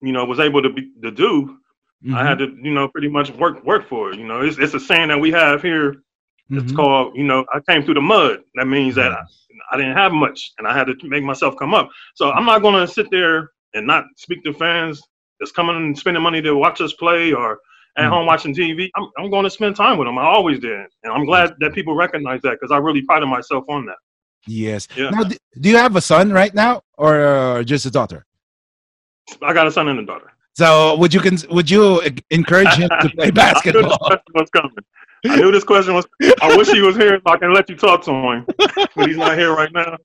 you 0.00 0.12
know, 0.12 0.24
was 0.24 0.40
able 0.40 0.62
to 0.62 0.70
be, 0.70 0.90
to 1.02 1.10
do, 1.10 1.58
Mm-hmm. 2.04 2.14
I 2.14 2.24
had 2.24 2.38
to, 2.38 2.46
you 2.62 2.72
know, 2.72 2.88
pretty 2.88 3.08
much 3.08 3.30
work 3.32 3.62
work 3.64 3.88
for 3.88 4.12
it. 4.12 4.18
You 4.18 4.26
know, 4.26 4.40
it's 4.40 4.58
it's 4.58 4.74
a 4.74 4.80
saying 4.80 5.08
that 5.08 5.18
we 5.20 5.32
have 5.32 5.60
here 5.60 6.02
Mm-hmm. 6.50 6.64
It's 6.64 6.72
called, 6.72 7.14
you 7.16 7.24
know, 7.24 7.44
I 7.52 7.60
came 7.68 7.82
through 7.82 7.94
the 7.94 8.00
mud. 8.00 8.38
That 8.54 8.66
means 8.66 8.94
that 8.94 9.12
I, 9.12 9.22
I 9.72 9.76
didn't 9.76 9.96
have 9.96 10.12
much 10.12 10.52
and 10.58 10.66
I 10.66 10.76
had 10.76 10.86
to 10.86 10.96
make 11.02 11.22
myself 11.22 11.54
come 11.58 11.74
up. 11.74 11.90
So 12.14 12.30
I'm 12.30 12.46
not 12.46 12.62
going 12.62 12.74
to 12.86 12.90
sit 12.90 13.10
there 13.10 13.50
and 13.74 13.86
not 13.86 14.04
speak 14.16 14.42
to 14.44 14.52
fans 14.54 15.00
that's 15.40 15.52
coming 15.52 15.76
and 15.76 15.96
spending 15.98 16.22
money 16.22 16.40
to 16.42 16.54
watch 16.56 16.80
us 16.80 16.92
play 16.94 17.32
or 17.32 17.58
at 17.98 18.04
Mhm. 18.04 18.08
home 18.10 18.26
watching 18.26 18.54
TV. 18.54 18.88
I'm, 18.96 19.08
I'm 19.18 19.30
going 19.30 19.44
to 19.44 19.50
spend 19.50 19.76
time 19.76 19.98
with 19.98 20.08
them. 20.08 20.16
I 20.18 20.24
always 20.24 20.58
did. 20.58 20.86
And 21.02 21.12
I'm 21.12 21.26
glad 21.26 21.52
that 21.60 21.74
people 21.74 21.94
recognize 21.94 22.40
that 22.42 22.52
because 22.52 22.70
I 22.72 22.78
really 22.78 23.02
prided 23.02 23.28
myself 23.28 23.64
on 23.68 23.84
that. 23.86 23.96
Yes. 24.46 24.88
Yeah. 24.96 25.10
Now, 25.10 25.24
do 25.24 25.68
you 25.68 25.76
have 25.76 25.96
a 25.96 26.00
son 26.00 26.32
right 26.32 26.54
now, 26.54 26.80
or 26.96 27.26
uh, 27.26 27.62
just 27.62 27.84
a 27.84 27.90
daughter? 27.90 28.24
I 29.42 29.52
got 29.52 29.66
a 29.66 29.70
son 29.70 29.88
and 29.88 29.98
a 30.00 30.06
daughter. 30.06 30.32
So, 30.54 30.96
would 30.96 31.12
you 31.12 31.20
cons- 31.20 31.46
would 31.48 31.70
you 31.70 32.00
encourage 32.30 32.72
him 32.74 32.88
to 32.88 33.10
play 33.10 33.26
I 33.26 33.30
basketball? 33.30 33.98
question 33.98 34.32
was 34.34 34.48
coming. 34.50 34.72
I 35.26 35.36
knew 35.36 35.50
this 35.50 35.64
question 35.64 35.94
was. 35.94 36.06
I 36.42 36.56
wish 36.56 36.68
he 36.70 36.80
was 36.80 36.96
here 36.96 37.20
so 37.26 37.32
I 37.32 37.36
can 37.38 37.52
let 37.52 37.68
you 37.68 37.76
talk 37.76 38.02
to 38.04 38.12
him, 38.12 38.44
but 38.96 39.06
he's 39.08 39.16
not 39.16 39.36
here 39.38 39.52
right 39.54 39.72
now. 39.72 39.96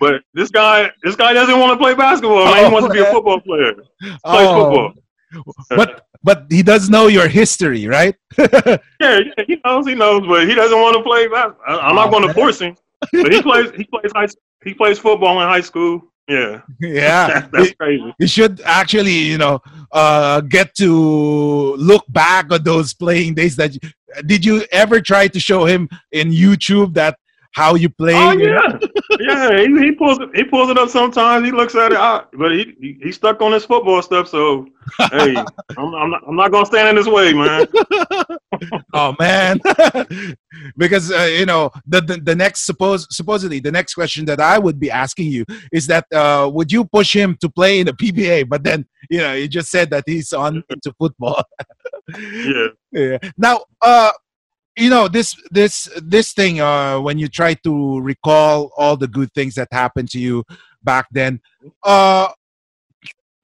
But 0.00 0.22
this 0.34 0.50
guy, 0.50 0.90
this 1.02 1.16
guy 1.16 1.32
doesn't 1.32 1.58
want 1.58 1.72
to 1.72 1.76
play 1.82 1.94
basketball. 1.94 2.44
Man. 2.46 2.56
He 2.56 2.64
oh, 2.64 2.70
wants 2.70 2.88
to 2.88 2.94
be 2.94 3.00
a 3.00 3.10
football 3.12 3.40
player. 3.40 3.74
Play 3.74 4.18
Oh, 4.24 4.92
football. 5.34 5.46
but 5.70 6.06
but 6.22 6.46
he 6.50 6.62
does 6.62 6.88
know 6.88 7.06
your 7.08 7.28
history, 7.28 7.86
right? 7.86 8.14
Yeah, 8.38 8.80
yeah, 9.20 9.44
he 9.46 9.60
knows, 9.64 9.86
he 9.86 9.94
knows, 9.94 10.26
but 10.26 10.48
he 10.48 10.54
doesn't 10.54 10.80
want 10.80 10.96
to 10.96 11.02
play 11.02 11.28
basketball. 11.28 11.80
I'm 11.80 11.94
not 11.94 12.08
Oh, 12.08 12.10
going 12.12 12.26
to 12.28 12.32
force 12.34 12.60
him. 12.60 12.76
But 13.12 13.32
he 13.32 13.42
plays, 13.42 13.70
he 13.76 13.84
plays 13.84 14.10
high, 14.14 14.26
he 14.64 14.72
plays 14.72 14.98
football 14.98 15.40
in 15.42 15.48
high 15.48 15.60
school. 15.60 16.02
Yeah, 16.28 16.62
yeah. 16.80 17.48
that's, 17.52 17.72
crazy. 17.74 18.14
you 18.18 18.26
should 18.26 18.60
actually, 18.62 19.12
you 19.12 19.38
know, 19.38 19.60
uh, 19.92 20.40
get 20.40 20.74
to 20.76 21.76
look 21.76 22.04
back 22.08 22.50
on 22.50 22.62
those 22.62 22.94
playing 22.94 23.34
days. 23.34 23.56
That 23.56 23.74
you, 23.74 23.90
did 24.26 24.44
you 24.44 24.64
ever 24.72 25.00
try 25.00 25.28
to 25.28 25.38
show 25.38 25.64
him 25.64 25.88
in 26.12 26.30
YouTube 26.30 26.94
that 26.94 27.18
how 27.54 27.74
you 27.74 27.88
play? 27.88 28.14
Oh 28.14 28.32
yeah, 28.32 28.78
yeah. 29.20 29.58
He, 29.58 29.86
he 29.86 29.92
pulls 29.92 30.18
it. 30.18 30.28
He 30.34 30.44
pulls 30.44 30.70
it 30.70 30.78
up 30.78 30.88
sometimes. 30.88 31.46
He 31.46 31.52
looks 31.52 31.74
at 31.74 31.92
it, 31.92 31.98
I, 31.98 32.24
but 32.32 32.52
he, 32.52 32.74
he 32.80 32.98
he's 33.02 33.16
stuck 33.16 33.40
on 33.40 33.52
his 33.52 33.64
football 33.64 34.02
stuff. 34.02 34.28
So 34.28 34.66
hey, 35.12 35.36
I'm, 35.78 35.94
I'm 35.94 36.10
not 36.10 36.22
I'm 36.26 36.36
not 36.36 36.50
gonna 36.50 36.66
stand 36.66 36.88
in 36.88 36.96
his 36.96 37.08
way, 37.08 37.32
man. 37.32 37.66
oh 38.94 39.14
man 39.18 39.58
because 40.76 41.10
uh, 41.10 41.28
you 41.30 41.46
know 41.46 41.70
the, 41.86 42.00
the 42.00 42.16
the 42.18 42.34
next 42.34 42.64
suppose 42.66 43.06
supposedly 43.10 43.60
the 43.60 43.72
next 43.72 43.94
question 43.94 44.24
that 44.24 44.40
i 44.40 44.58
would 44.58 44.78
be 44.78 44.90
asking 44.90 45.26
you 45.26 45.44
is 45.72 45.86
that 45.86 46.04
uh, 46.12 46.48
would 46.52 46.70
you 46.70 46.84
push 46.84 47.14
him 47.14 47.36
to 47.40 47.48
play 47.48 47.80
in 47.80 47.86
the 47.86 47.92
pba 47.92 48.48
but 48.48 48.62
then 48.62 48.86
you 49.10 49.18
know 49.18 49.32
you 49.32 49.48
just 49.48 49.70
said 49.70 49.90
that 49.90 50.04
he's 50.06 50.32
on 50.32 50.62
into 50.70 50.92
football 50.98 51.42
Yeah, 52.18 52.66
yeah. 52.92 53.18
now 53.36 53.64
uh 53.80 54.12
you 54.76 54.90
know 54.90 55.08
this 55.08 55.34
this 55.50 55.88
this 56.02 56.32
thing 56.32 56.60
uh 56.60 56.98
when 57.00 57.18
you 57.18 57.28
try 57.28 57.54
to 57.54 58.00
recall 58.00 58.70
all 58.76 58.96
the 58.96 59.08
good 59.08 59.32
things 59.32 59.54
that 59.54 59.68
happened 59.70 60.10
to 60.10 60.18
you 60.18 60.44
back 60.82 61.06
then 61.12 61.40
uh 61.84 62.28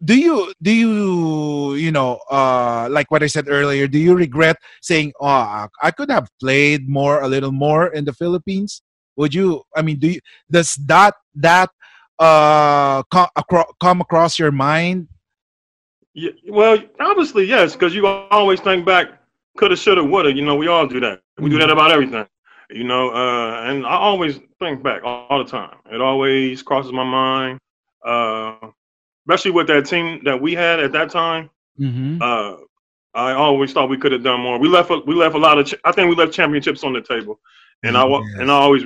do 0.02 0.18
you 0.18 0.52
do 0.62 0.72
you 0.72 1.74
you 1.74 1.92
know 1.92 2.18
uh 2.30 2.88
like 2.90 3.10
what 3.10 3.22
i 3.22 3.26
said 3.26 3.48
earlier 3.48 3.86
do 3.86 3.98
you 3.98 4.14
regret 4.14 4.56
saying 4.80 5.12
oh 5.20 5.66
i 5.82 5.90
could 5.90 6.10
have 6.10 6.28
played 6.40 6.88
more 6.88 7.20
a 7.20 7.28
little 7.28 7.52
more 7.52 7.88
in 7.88 8.04
the 8.04 8.12
philippines 8.12 8.82
would 9.16 9.34
you 9.34 9.62
i 9.76 9.82
mean 9.82 9.98
do 9.98 10.08
you 10.08 10.20
does 10.50 10.74
that 10.86 11.14
that 11.34 11.70
uh 12.18 13.02
acro- 13.36 13.72
come 13.80 14.00
across 14.00 14.38
your 14.38 14.52
mind 14.52 15.06
yeah. 16.14 16.30
Well, 16.48 16.78
obviously 16.98 17.44
yes, 17.44 17.74
because 17.74 17.94
you 17.94 18.06
always 18.06 18.60
think 18.60 18.84
back, 18.84 19.19
coulda, 19.60 19.76
shoulda, 19.76 20.02
woulda. 20.02 20.32
You 20.32 20.42
know, 20.44 20.56
we 20.56 20.66
all 20.66 20.86
do 20.86 20.98
that. 21.00 21.20
We 21.38 21.50
do 21.50 21.58
that 21.58 21.70
about 21.70 21.90
everything. 21.92 22.26
You 22.70 22.84
know, 22.84 23.10
uh, 23.10 23.62
and 23.68 23.84
I 23.86 23.96
always 24.08 24.40
think 24.60 24.82
back 24.82 25.02
all, 25.04 25.26
all 25.28 25.44
the 25.44 25.50
time. 25.50 25.76
It 25.92 26.00
always 26.00 26.62
crosses 26.62 26.92
my 26.92 27.04
mind. 27.04 27.58
Uh, 28.04 28.56
especially 29.28 29.50
with 29.50 29.66
that 29.66 29.86
team 29.86 30.20
that 30.24 30.40
we 30.40 30.54
had 30.54 30.80
at 30.80 30.92
that 30.92 31.10
time. 31.10 31.50
Mm-hmm. 31.78 32.22
Uh, 32.22 32.56
I 33.14 33.32
always 33.32 33.72
thought 33.72 33.88
we 33.90 33.98
could 33.98 34.12
have 34.12 34.22
done 34.22 34.40
more. 34.40 34.58
We 34.58 34.68
left 34.68 34.90
a, 34.90 34.98
we 35.06 35.14
left 35.14 35.34
a 35.34 35.38
lot 35.38 35.58
of. 35.58 35.66
Ch- 35.66 35.74
I 35.84 35.92
think 35.92 36.08
we 36.08 36.14
left 36.16 36.32
championships 36.32 36.84
on 36.84 36.92
the 36.92 37.02
table, 37.02 37.38
and 37.82 37.96
I 37.96 38.06
Yes. 38.06 38.22
and 38.38 38.50
I 38.50 38.54
always 38.54 38.84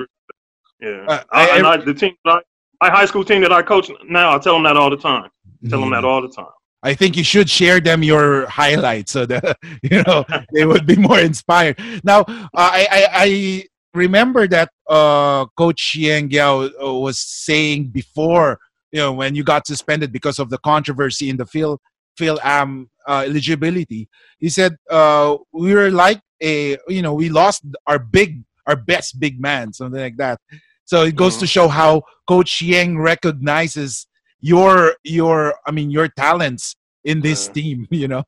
yeah. 0.81 1.05
Uh, 1.07 1.23
I, 1.31 1.51
I- 1.51 1.57
and 1.59 1.67
I, 1.67 1.77
the 1.77 1.95
team, 1.95 2.15
that 2.25 2.31
I, 2.37 2.41
my 2.89 2.91
high 2.91 3.05
school 3.07 3.25
team 3.25 3.43
that 3.43 3.53
I 3.53 3.63
coach 3.63 3.91
now, 4.09 4.35
I 4.35 4.39
tell 4.39 4.55
them 4.55 4.65
that 4.65 4.77
all 4.77 4.91
the 4.91 4.97
time. 4.97 5.31
Tell 5.69 5.81
them 5.81 5.91
that 5.91 6.05
all 6.05 6.21
the 6.23 6.29
time. 6.29 6.53
I 6.85 6.95
think 6.95 7.17
you 7.17 7.25
should 7.25 7.49
share 7.49 7.81
them 7.81 8.03
your 8.05 8.47
highlights 8.47 9.13
so 9.13 9.27
that 9.27 9.57
you 9.83 10.03
know 10.07 10.25
they 10.53 10.65
would 10.67 10.87
be 10.87 10.97
more 10.97 11.19
inspired. 11.19 11.79
Now, 12.05 12.21
uh, 12.29 12.71
I, 12.81 12.87
I 12.91 13.09
I 13.13 13.65
remember 13.95 14.47
that 14.49 14.71
uh, 14.89 15.47
Coach 15.57 15.97
Yeng 15.99 16.31
Guiao 16.31 16.71
uh, 16.83 16.95
was 16.95 17.19
saying 17.19 17.89
before 17.89 18.59
you 18.93 19.01
know 19.01 19.13
when 19.13 19.35
you 19.35 19.45
got 19.45 19.67
suspended 19.67 20.13
because 20.13 20.39
of 20.39 20.51
the 20.51 20.59
controversy 20.59 21.31
in 21.31 21.37
the 21.39 21.47
Phil 21.47 21.81
Phil 22.19 22.39
Am 22.45 22.91
uh, 23.09 23.25
eligibility. 23.27 24.09
He 24.39 24.49
said 24.51 24.77
uh, 24.91 25.37
we 25.53 25.75
were 25.75 25.91
like 25.91 26.21
a 26.43 26.77
you 26.89 27.03
know 27.03 27.15
we 27.15 27.29
lost 27.31 27.65
our 27.87 27.99
big 27.99 28.45
our 28.67 28.77
best 28.77 29.19
big 29.19 29.41
man 29.41 29.73
something 29.73 30.01
like 30.01 30.17
that. 30.19 30.39
So 30.85 31.05
it 31.05 31.17
goes 31.17 31.37
Mhm. 31.37 31.41
to 31.41 31.47
show 31.47 31.69
how 31.69 32.03
Coach 32.29 32.61
Yeng 32.63 32.99
recognizes 33.03 34.07
your 34.53 34.95
your 35.05 35.55
I 35.67 35.71
mean 35.77 35.91
your 35.91 36.09
talents 36.09 36.77
in 37.11 37.21
this 37.21 37.41
Yeah. 37.47 37.53
team. 37.59 37.79
You 38.03 38.09
know. 38.13 38.23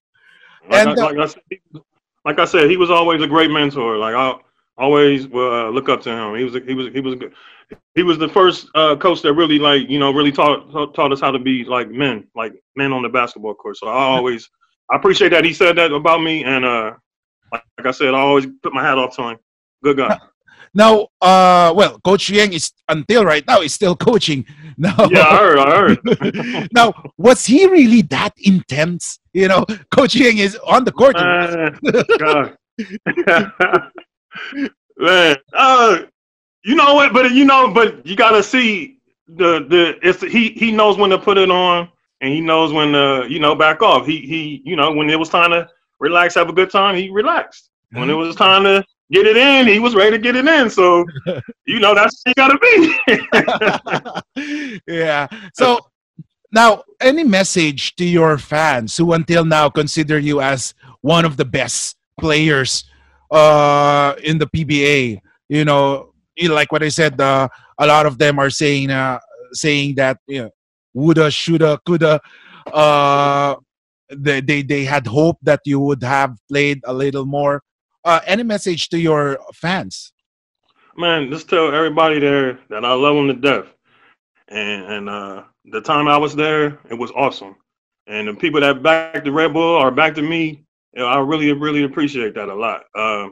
Like, 0.70 0.86
And, 0.86 1.00
I, 1.00 1.02
uh, 1.02 1.06
like, 1.12 1.18
I 1.18 1.26
said, 1.26 1.42
he- 1.50 1.80
like 2.28 2.38
I 2.40 2.46
said, 2.52 2.64
he 2.70 2.76
was 2.76 2.90
always 2.90 3.20
a 3.22 3.26
great 3.34 3.50
mentor. 3.58 3.98
Like 4.04 4.14
I 4.24 4.34
always 4.84 5.28
will 5.28 5.52
uh, 5.60 5.70
look 5.76 5.88
up 5.88 6.00
to 6.06 6.10
him. 6.10 6.34
He 6.40 6.44
was 6.48 6.54
he 6.70 6.74
was 6.74 6.86
he 6.96 7.00
was 7.06 7.14
good. 7.20 7.32
He 7.98 8.02
was 8.02 8.16
the 8.18 8.28
first 8.38 8.68
uh, 8.74 8.94
coach 9.04 9.20
that 9.22 9.34
really 9.34 9.58
like 9.58 9.82
you 9.94 9.98
know 10.02 10.10
really 10.18 10.32
taught 10.32 10.58
taught- 10.72 10.92
taught 10.96 11.12
us 11.12 11.20
how 11.20 11.30
to 11.30 11.38
be 11.50 11.64
like 11.76 11.88
men, 11.90 12.16
like 12.34 12.52
men 12.80 12.92
on 12.96 13.02
the 13.02 13.08
basketball 13.08 13.54
court. 13.54 13.76
So 13.76 13.86
I 13.88 14.02
always 14.14 14.48
I 14.90 14.96
appreciate 14.96 15.30
that 15.30 15.44
he 15.44 15.52
said 15.52 15.76
that 15.78 15.92
about 15.92 16.20
me, 16.28 16.44
and 16.44 16.64
uh, 16.64 16.92
like, 17.52 17.64
like 17.78 17.86
I 17.86 17.94
said, 18.00 18.12
I 18.14 18.20
always 18.28 18.46
put 18.62 18.72
my 18.72 18.82
hat 18.88 18.98
off 18.98 19.14
to 19.16 19.22
him. 19.30 19.38
Good 19.84 19.96
guy. 19.98 20.18
Now, 20.76 21.08
uh, 21.22 21.72
well, 21.74 21.98
Coach 22.04 22.28
Yeng 22.28 22.52
is 22.52 22.70
until 22.86 23.24
right 23.24 23.42
now 23.46 23.62
is 23.62 23.72
still 23.72 23.96
coaching. 24.08 24.44
Now, 24.76 24.94
yeah, 25.10 25.26
I 25.26 25.36
heard. 25.38 25.58
I 25.58 25.70
heard. 25.74 26.68
now, 26.72 26.92
was 27.16 27.46
he 27.46 27.66
really 27.66 28.02
that 28.02 28.34
intense? 28.36 29.18
You 29.32 29.48
know, 29.48 29.64
Coach 29.90 30.14
Yeng 30.14 30.38
is 30.38 30.54
on 30.66 30.84
the 30.84 30.92
court. 30.92 31.16
Man, 31.16 31.78
God. 32.18 32.58
Man, 34.98 35.36
uh, 35.54 35.98
you 36.62 36.74
know 36.74 36.92
what? 36.92 37.14
But 37.14 37.32
you 37.32 37.46
know, 37.46 37.72
but 37.72 38.06
you 38.06 38.14
gotta 38.14 38.42
see 38.42 38.98
the 39.28 39.64
the 39.70 39.98
it's 40.02 40.20
he 40.20 40.50
he 40.50 40.72
knows 40.72 40.98
when 40.98 41.08
to 41.08 41.18
put 41.18 41.38
it 41.38 41.50
on, 41.50 41.88
and 42.20 42.34
he 42.34 42.42
knows 42.42 42.74
when 42.74 42.92
to 42.92 43.26
you 43.30 43.40
know 43.40 43.54
back 43.54 43.80
off. 43.80 44.06
He 44.06 44.20
he 44.20 44.60
you 44.66 44.76
know 44.76 44.92
when 44.92 45.08
it 45.08 45.18
was 45.18 45.30
time 45.30 45.52
to 45.52 45.70
relax, 46.00 46.34
have 46.34 46.50
a 46.50 46.52
good 46.52 46.70
time, 46.70 46.96
he 46.96 47.08
relaxed. 47.08 47.70
When 47.92 48.10
it 48.10 48.14
was 48.14 48.36
time 48.36 48.64
to 48.64 48.84
get 49.10 49.26
it 49.26 49.36
in, 49.36 49.66
he 49.66 49.78
was 49.78 49.94
ready 49.94 50.12
to 50.12 50.18
get 50.18 50.36
it 50.36 50.46
in. 50.46 50.70
So 50.70 51.04
you 51.66 51.80
know 51.80 51.94
that's 51.94 52.22
what 52.24 52.30
you 52.30 52.34
gotta 52.36 52.58
be. 54.34 54.82
yeah. 54.88 55.26
So 55.54 55.80
now, 56.52 56.84
any 57.00 57.24
message 57.24 57.96
to 57.96 58.04
your 58.04 58.38
fans 58.38 58.96
who 58.96 59.12
until 59.12 59.44
now 59.44 59.68
consider 59.68 60.18
you 60.18 60.40
as 60.40 60.74
one 61.02 61.24
of 61.24 61.36
the 61.36 61.44
best 61.44 61.96
players 62.18 62.84
uh, 63.30 64.14
in 64.22 64.38
the 64.38 64.46
PBA? 64.46 65.20
You 65.48 65.64
know, 65.64 66.14
like 66.42 66.72
what 66.72 66.82
I 66.82 66.88
said, 66.88 67.20
uh, 67.20 67.48
a 67.78 67.86
lot 67.86 68.06
of 68.06 68.18
them 68.18 68.38
are 68.38 68.50
saying 68.50 68.90
uh, 68.90 69.18
saying 69.52 69.96
that 69.96 70.18
you 70.26 70.44
know, 70.44 70.50
woulda, 70.94 71.30
shoulda, 71.30 71.78
coulda. 71.84 72.20
Uh, 72.72 73.56
they, 74.08 74.40
they 74.40 74.62
they 74.62 74.84
had 74.84 75.06
hope 75.06 75.38
that 75.42 75.60
you 75.64 75.80
would 75.80 76.02
have 76.02 76.38
played 76.48 76.80
a 76.84 76.94
little 76.94 77.26
more. 77.26 77.62
Uh, 78.06 78.20
any 78.24 78.44
message 78.44 78.88
to 78.88 78.98
your 78.98 79.38
fans? 79.52 80.12
man, 80.96 81.30
just 81.30 81.48
tell 81.48 81.74
everybody 81.74 82.18
there 82.18 82.58
that 82.70 82.84
I 82.84 82.92
love 82.94 83.16
them 83.16 83.28
to 83.28 83.34
death. 83.34 83.66
And 84.48 84.84
and 84.84 85.08
uh, 85.08 85.42
the 85.66 85.80
time 85.80 86.08
I 86.08 86.16
was 86.16 86.34
there, 86.34 86.78
it 86.90 86.94
was 86.94 87.10
awesome. 87.12 87.56
And 88.06 88.28
the 88.28 88.34
people 88.34 88.60
that 88.60 88.82
backed 88.82 89.24
the 89.24 89.32
Red 89.32 89.52
Bull 89.52 89.62
or 89.62 89.90
backed 89.90 90.16
to 90.16 90.22
me, 90.22 90.64
I 90.96 91.18
really, 91.18 91.52
really 91.52 91.82
appreciate 91.82 92.34
that 92.34 92.48
a 92.48 92.54
lot. 92.54 92.84
Uh, 92.94 93.28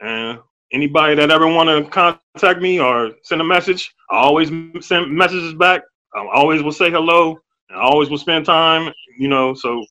and 0.00 0.38
anybody 0.72 1.14
that 1.16 1.30
ever 1.30 1.46
want 1.46 1.68
to 1.68 1.90
contact 1.90 2.60
me 2.60 2.80
or 2.80 3.10
send 3.22 3.42
a 3.42 3.44
message, 3.44 3.92
I 4.10 4.16
always 4.16 4.50
send 4.80 5.12
messages 5.12 5.52
back. 5.54 5.82
I 6.14 6.26
always 6.34 6.62
will 6.62 6.72
say 6.72 6.90
hello. 6.90 7.38
I 7.70 7.80
always 7.80 8.08
will 8.08 8.18
spend 8.18 8.46
time, 8.46 8.92
you 9.18 9.28
know. 9.28 9.52
So 9.52 9.84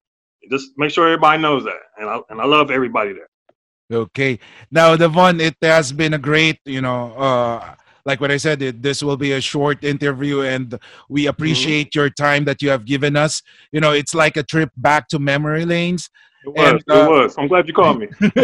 just 0.49 0.71
make 0.77 0.89
sure 0.89 1.05
everybody 1.05 1.41
knows 1.41 1.63
that. 1.65 1.79
And 1.97 2.09
I 2.09 2.19
and 2.29 2.41
I 2.41 2.45
love 2.45 2.71
everybody 2.71 3.13
there. 3.13 3.29
Okay. 3.91 4.39
Now, 4.71 4.95
Devon, 4.95 5.39
it 5.39 5.55
has 5.61 5.91
been 5.91 6.13
a 6.13 6.17
great, 6.17 6.59
you 6.65 6.81
know, 6.81 7.13
uh, 7.13 7.75
like 8.05 8.21
what 8.21 8.31
I 8.31 8.37
said, 8.37 8.61
it, 8.61 8.81
this 8.81 9.01
will 9.01 9.17
be 9.17 9.33
a 9.33 9.41
short 9.41 9.83
interview, 9.83 10.41
and 10.41 10.77
we 11.09 11.27
appreciate 11.27 11.95
your 11.95 12.09
time 12.09 12.45
that 12.45 12.61
you 12.61 12.69
have 12.69 12.85
given 12.85 13.15
us. 13.15 13.41
You 13.71 13.81
know, 13.81 13.93
it's 13.93 14.13
like 14.13 14.37
a 14.37 14.43
trip 14.43 14.69
back 14.77 15.07
to 15.09 15.19
memory 15.19 15.65
lanes. 15.65 16.09
It 16.45 16.49
was. 16.49 16.71
And, 16.71 16.83
uh, 16.89 17.03
it 17.03 17.09
was. 17.09 17.35
I'm 17.37 17.47
glad 17.47 17.67
you 17.67 17.73
called 17.73 17.99
me. 17.99 18.07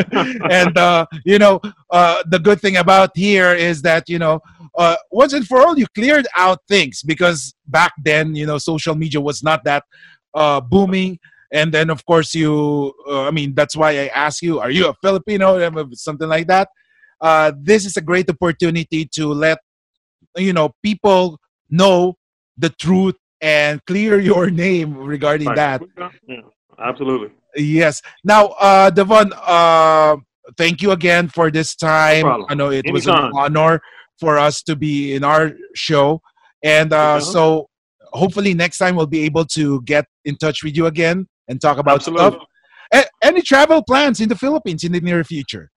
and, 0.49 0.77
uh, 0.77 1.05
you 1.25 1.37
know, 1.37 1.61
uh, 1.91 2.23
the 2.25 2.39
good 2.39 2.59
thing 2.59 2.77
about 2.77 3.11
here 3.15 3.53
is 3.53 3.83
that, 3.83 4.09
you 4.09 4.17
know, 4.17 4.41
uh, 4.75 4.95
once 5.11 5.33
and 5.33 5.45
for 5.45 5.61
all, 5.61 5.77
you 5.77 5.85
cleared 5.93 6.27
out 6.35 6.59
things 6.67 7.03
because 7.03 7.53
back 7.67 7.93
then, 8.03 8.35
you 8.35 8.47
know, 8.47 8.57
social 8.57 8.95
media 8.95 9.21
was 9.21 9.43
not 9.43 9.63
that 9.65 9.83
uh, 10.33 10.59
booming. 10.59 11.19
And 11.51 11.73
then, 11.73 11.89
of 11.89 12.05
course, 12.05 12.33
you, 12.33 12.93
uh, 13.07 13.27
I 13.27 13.31
mean, 13.31 13.53
that's 13.53 13.75
why 13.75 13.91
I 13.91 14.07
ask 14.15 14.41
you, 14.41 14.59
are 14.59 14.71
you 14.71 14.87
a 14.87 14.93
Filipino? 15.03 15.59
Something 15.93 16.29
like 16.29 16.47
that. 16.47 16.69
Uh, 17.19 17.51
this 17.61 17.85
is 17.85 17.97
a 17.97 18.01
great 18.01 18.29
opportunity 18.29 19.05
to 19.15 19.27
let, 19.27 19.59
you 20.37 20.53
know, 20.53 20.71
people 20.81 21.39
know 21.69 22.15
the 22.57 22.69
truth 22.69 23.15
and 23.41 23.83
clear 23.85 24.19
your 24.31 24.49
name 24.49 24.95
regarding 24.97 25.47
Right. 25.49 25.55
that. 25.57 26.11
Yeah, 26.27 26.41
absolutely. 26.79 27.29
Yes. 27.55 28.01
Now, 28.23 28.47
uh, 28.59 28.89
Devon, 28.89 29.33
uh, 29.45 30.15
thank 30.57 30.81
you 30.81 30.91
again 30.91 31.27
for 31.27 31.51
this 31.51 31.75
time. 31.75 32.23
problem. 32.23 32.47
I 32.49 32.53
know 32.55 32.71
it 32.71 32.89
was 32.91 33.07
an 33.07 33.31
honor 33.35 33.81
for 34.19 34.37
us 34.37 34.61
to 34.63 34.75
be 34.75 35.15
in 35.15 35.23
our 35.25 35.51
show. 35.75 36.21
And 36.63 36.93
uh, 36.93 36.97
Uh-huh. 36.97 37.19
so 37.19 37.67
hopefully 38.13 38.53
next 38.53 38.77
time 38.77 38.95
we'll 38.95 39.07
be 39.07 39.21
able 39.21 39.45
to 39.45 39.81
get 39.81 40.05
in 40.23 40.35
touch 40.37 40.63
with 40.63 40.75
you 40.77 40.85
again 40.85 41.27
and 41.47 41.59
talk 41.61 41.77
about 41.77 41.95
Absolutely. 41.95 42.37
stuff. 42.39 42.47
A- 42.93 43.25
any 43.25 43.41
travel 43.41 43.83
plans 43.83 44.19
in 44.19 44.29
the 44.29 44.35
Philippines 44.35 44.83
in 44.83 44.91
the 44.91 44.99
near 45.01 45.23
future? 45.23 45.71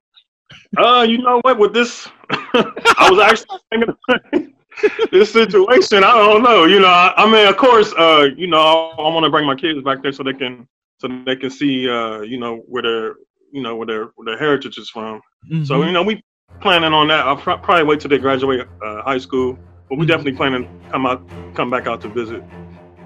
Uh, 0.76 1.04
you 1.08 1.18
know 1.18 1.40
what? 1.42 1.58
With 1.58 1.72
this, 1.72 2.08
I 2.30 3.08
was 3.10 3.18
actually 3.20 3.60
thinking 3.70 4.54
this 5.12 5.32
situation. 5.32 6.04
I 6.04 6.12
don't 6.12 6.42
know. 6.42 6.64
You 6.64 6.80
know, 6.80 6.88
I, 6.88 7.14
I 7.16 7.30
mean, 7.30 7.46
of 7.46 7.56
course, 7.56 7.92
uh, 7.94 8.28
you 8.36 8.46
know, 8.46 8.58
I, 8.58 9.02
I 9.02 9.08
want 9.08 9.24
to 9.24 9.30
bring 9.30 9.46
my 9.46 9.54
kids 9.54 9.80
back 9.82 10.02
there 10.02 10.12
so 10.12 10.22
they 10.22 10.32
can, 10.32 10.66
so 10.98 11.08
they 11.24 11.36
can 11.36 11.50
see, 11.50 11.88
uh, 11.88 12.20
you 12.22 12.38
know, 12.38 12.56
where 12.68 12.82
their, 12.82 13.14
you 13.52 13.62
know, 13.62 13.76
where 13.76 13.86
their, 13.86 14.04
where 14.16 14.24
their 14.26 14.38
heritage 14.38 14.78
is 14.78 14.90
from. 14.90 15.20
So 15.62 15.80
Mhm. 15.80 15.86
you 15.86 15.92
know, 15.92 16.02
we 16.02 16.22
planning 16.60 16.92
on 16.92 17.08
that. 17.08 17.26
I'll 17.26 17.36
pr- 17.36 17.52
probably 17.62 17.84
wait 17.84 18.00
till 18.00 18.08
they 18.10 18.18
graduate 18.18 18.66
uh, 18.84 19.02
high 19.02 19.18
school, 19.18 19.58
but 19.88 19.98
we 19.98 20.04
Mhm. 20.04 20.08
definitely 20.08 20.32
planning 20.32 20.64
to 20.64 20.90
come 20.90 21.06
out, 21.06 21.22
come 21.54 21.70
back 21.70 21.86
out 21.86 22.00
to 22.02 22.08
visit. 22.08 22.42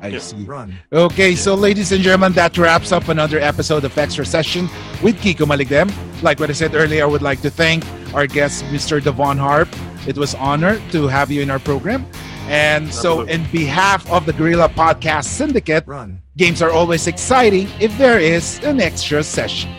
I 0.02 0.08
yeah. 0.08 0.18
see. 0.18 0.44
Run. 0.44 0.74
Okay, 0.92 1.34
so 1.34 1.54
ladies 1.54 1.92
and 1.92 2.02
gentlemen, 2.02 2.32
that 2.34 2.56
wraps 2.56 2.92
up 2.92 3.08
another 3.08 3.38
episode 3.38 3.84
of 3.84 3.96
Extra 3.96 4.24
Session 4.24 4.68
with 5.02 5.16
Kiko 5.20 5.46
Maligdem. 5.46 5.90
Like 6.22 6.40
what 6.40 6.50
I 6.50 6.52
said 6.52 6.74
earlier, 6.74 7.04
I 7.04 7.06
would 7.06 7.22
like 7.22 7.40
to 7.42 7.50
thank 7.50 7.84
our 8.14 8.26
guest, 8.26 8.64
Mr. 8.66 9.02
Devon 9.02 9.38
Harp. 9.38 9.68
It 10.06 10.16
was 10.16 10.34
honor 10.34 10.80
to 10.92 11.06
have 11.08 11.30
you 11.30 11.42
in 11.42 11.50
our 11.50 11.58
program. 11.58 12.06
And 12.48 12.92
so, 12.92 13.20
Absolutely. 13.22 13.32
in 13.34 13.50
behalf 13.52 14.10
of 14.10 14.24
the 14.24 14.32
Guerrilla 14.32 14.68
Podcast 14.70 15.24
Syndicate, 15.24 15.84
Run. 15.86 16.22
games 16.36 16.62
are 16.62 16.70
always 16.70 17.06
exciting 17.06 17.68
if 17.78 17.96
there 17.98 18.18
is 18.18 18.58
an 18.64 18.80
extra 18.80 19.22
session. 19.22 19.70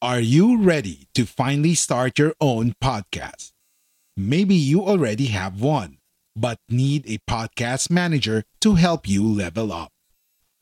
Are 0.00 0.20
you 0.20 0.62
ready 0.62 1.08
to 1.16 1.26
finally 1.26 1.74
start 1.74 2.20
your 2.20 2.34
own 2.40 2.72
podcast? 2.80 3.50
Maybe 4.16 4.54
you 4.54 4.84
already 4.84 5.26
have 5.26 5.60
one, 5.60 5.98
but 6.36 6.58
need 6.68 7.04
a 7.10 7.18
podcast 7.28 7.90
manager 7.90 8.44
to 8.60 8.76
help 8.76 9.08
you 9.08 9.26
level 9.26 9.72
up. 9.72 9.90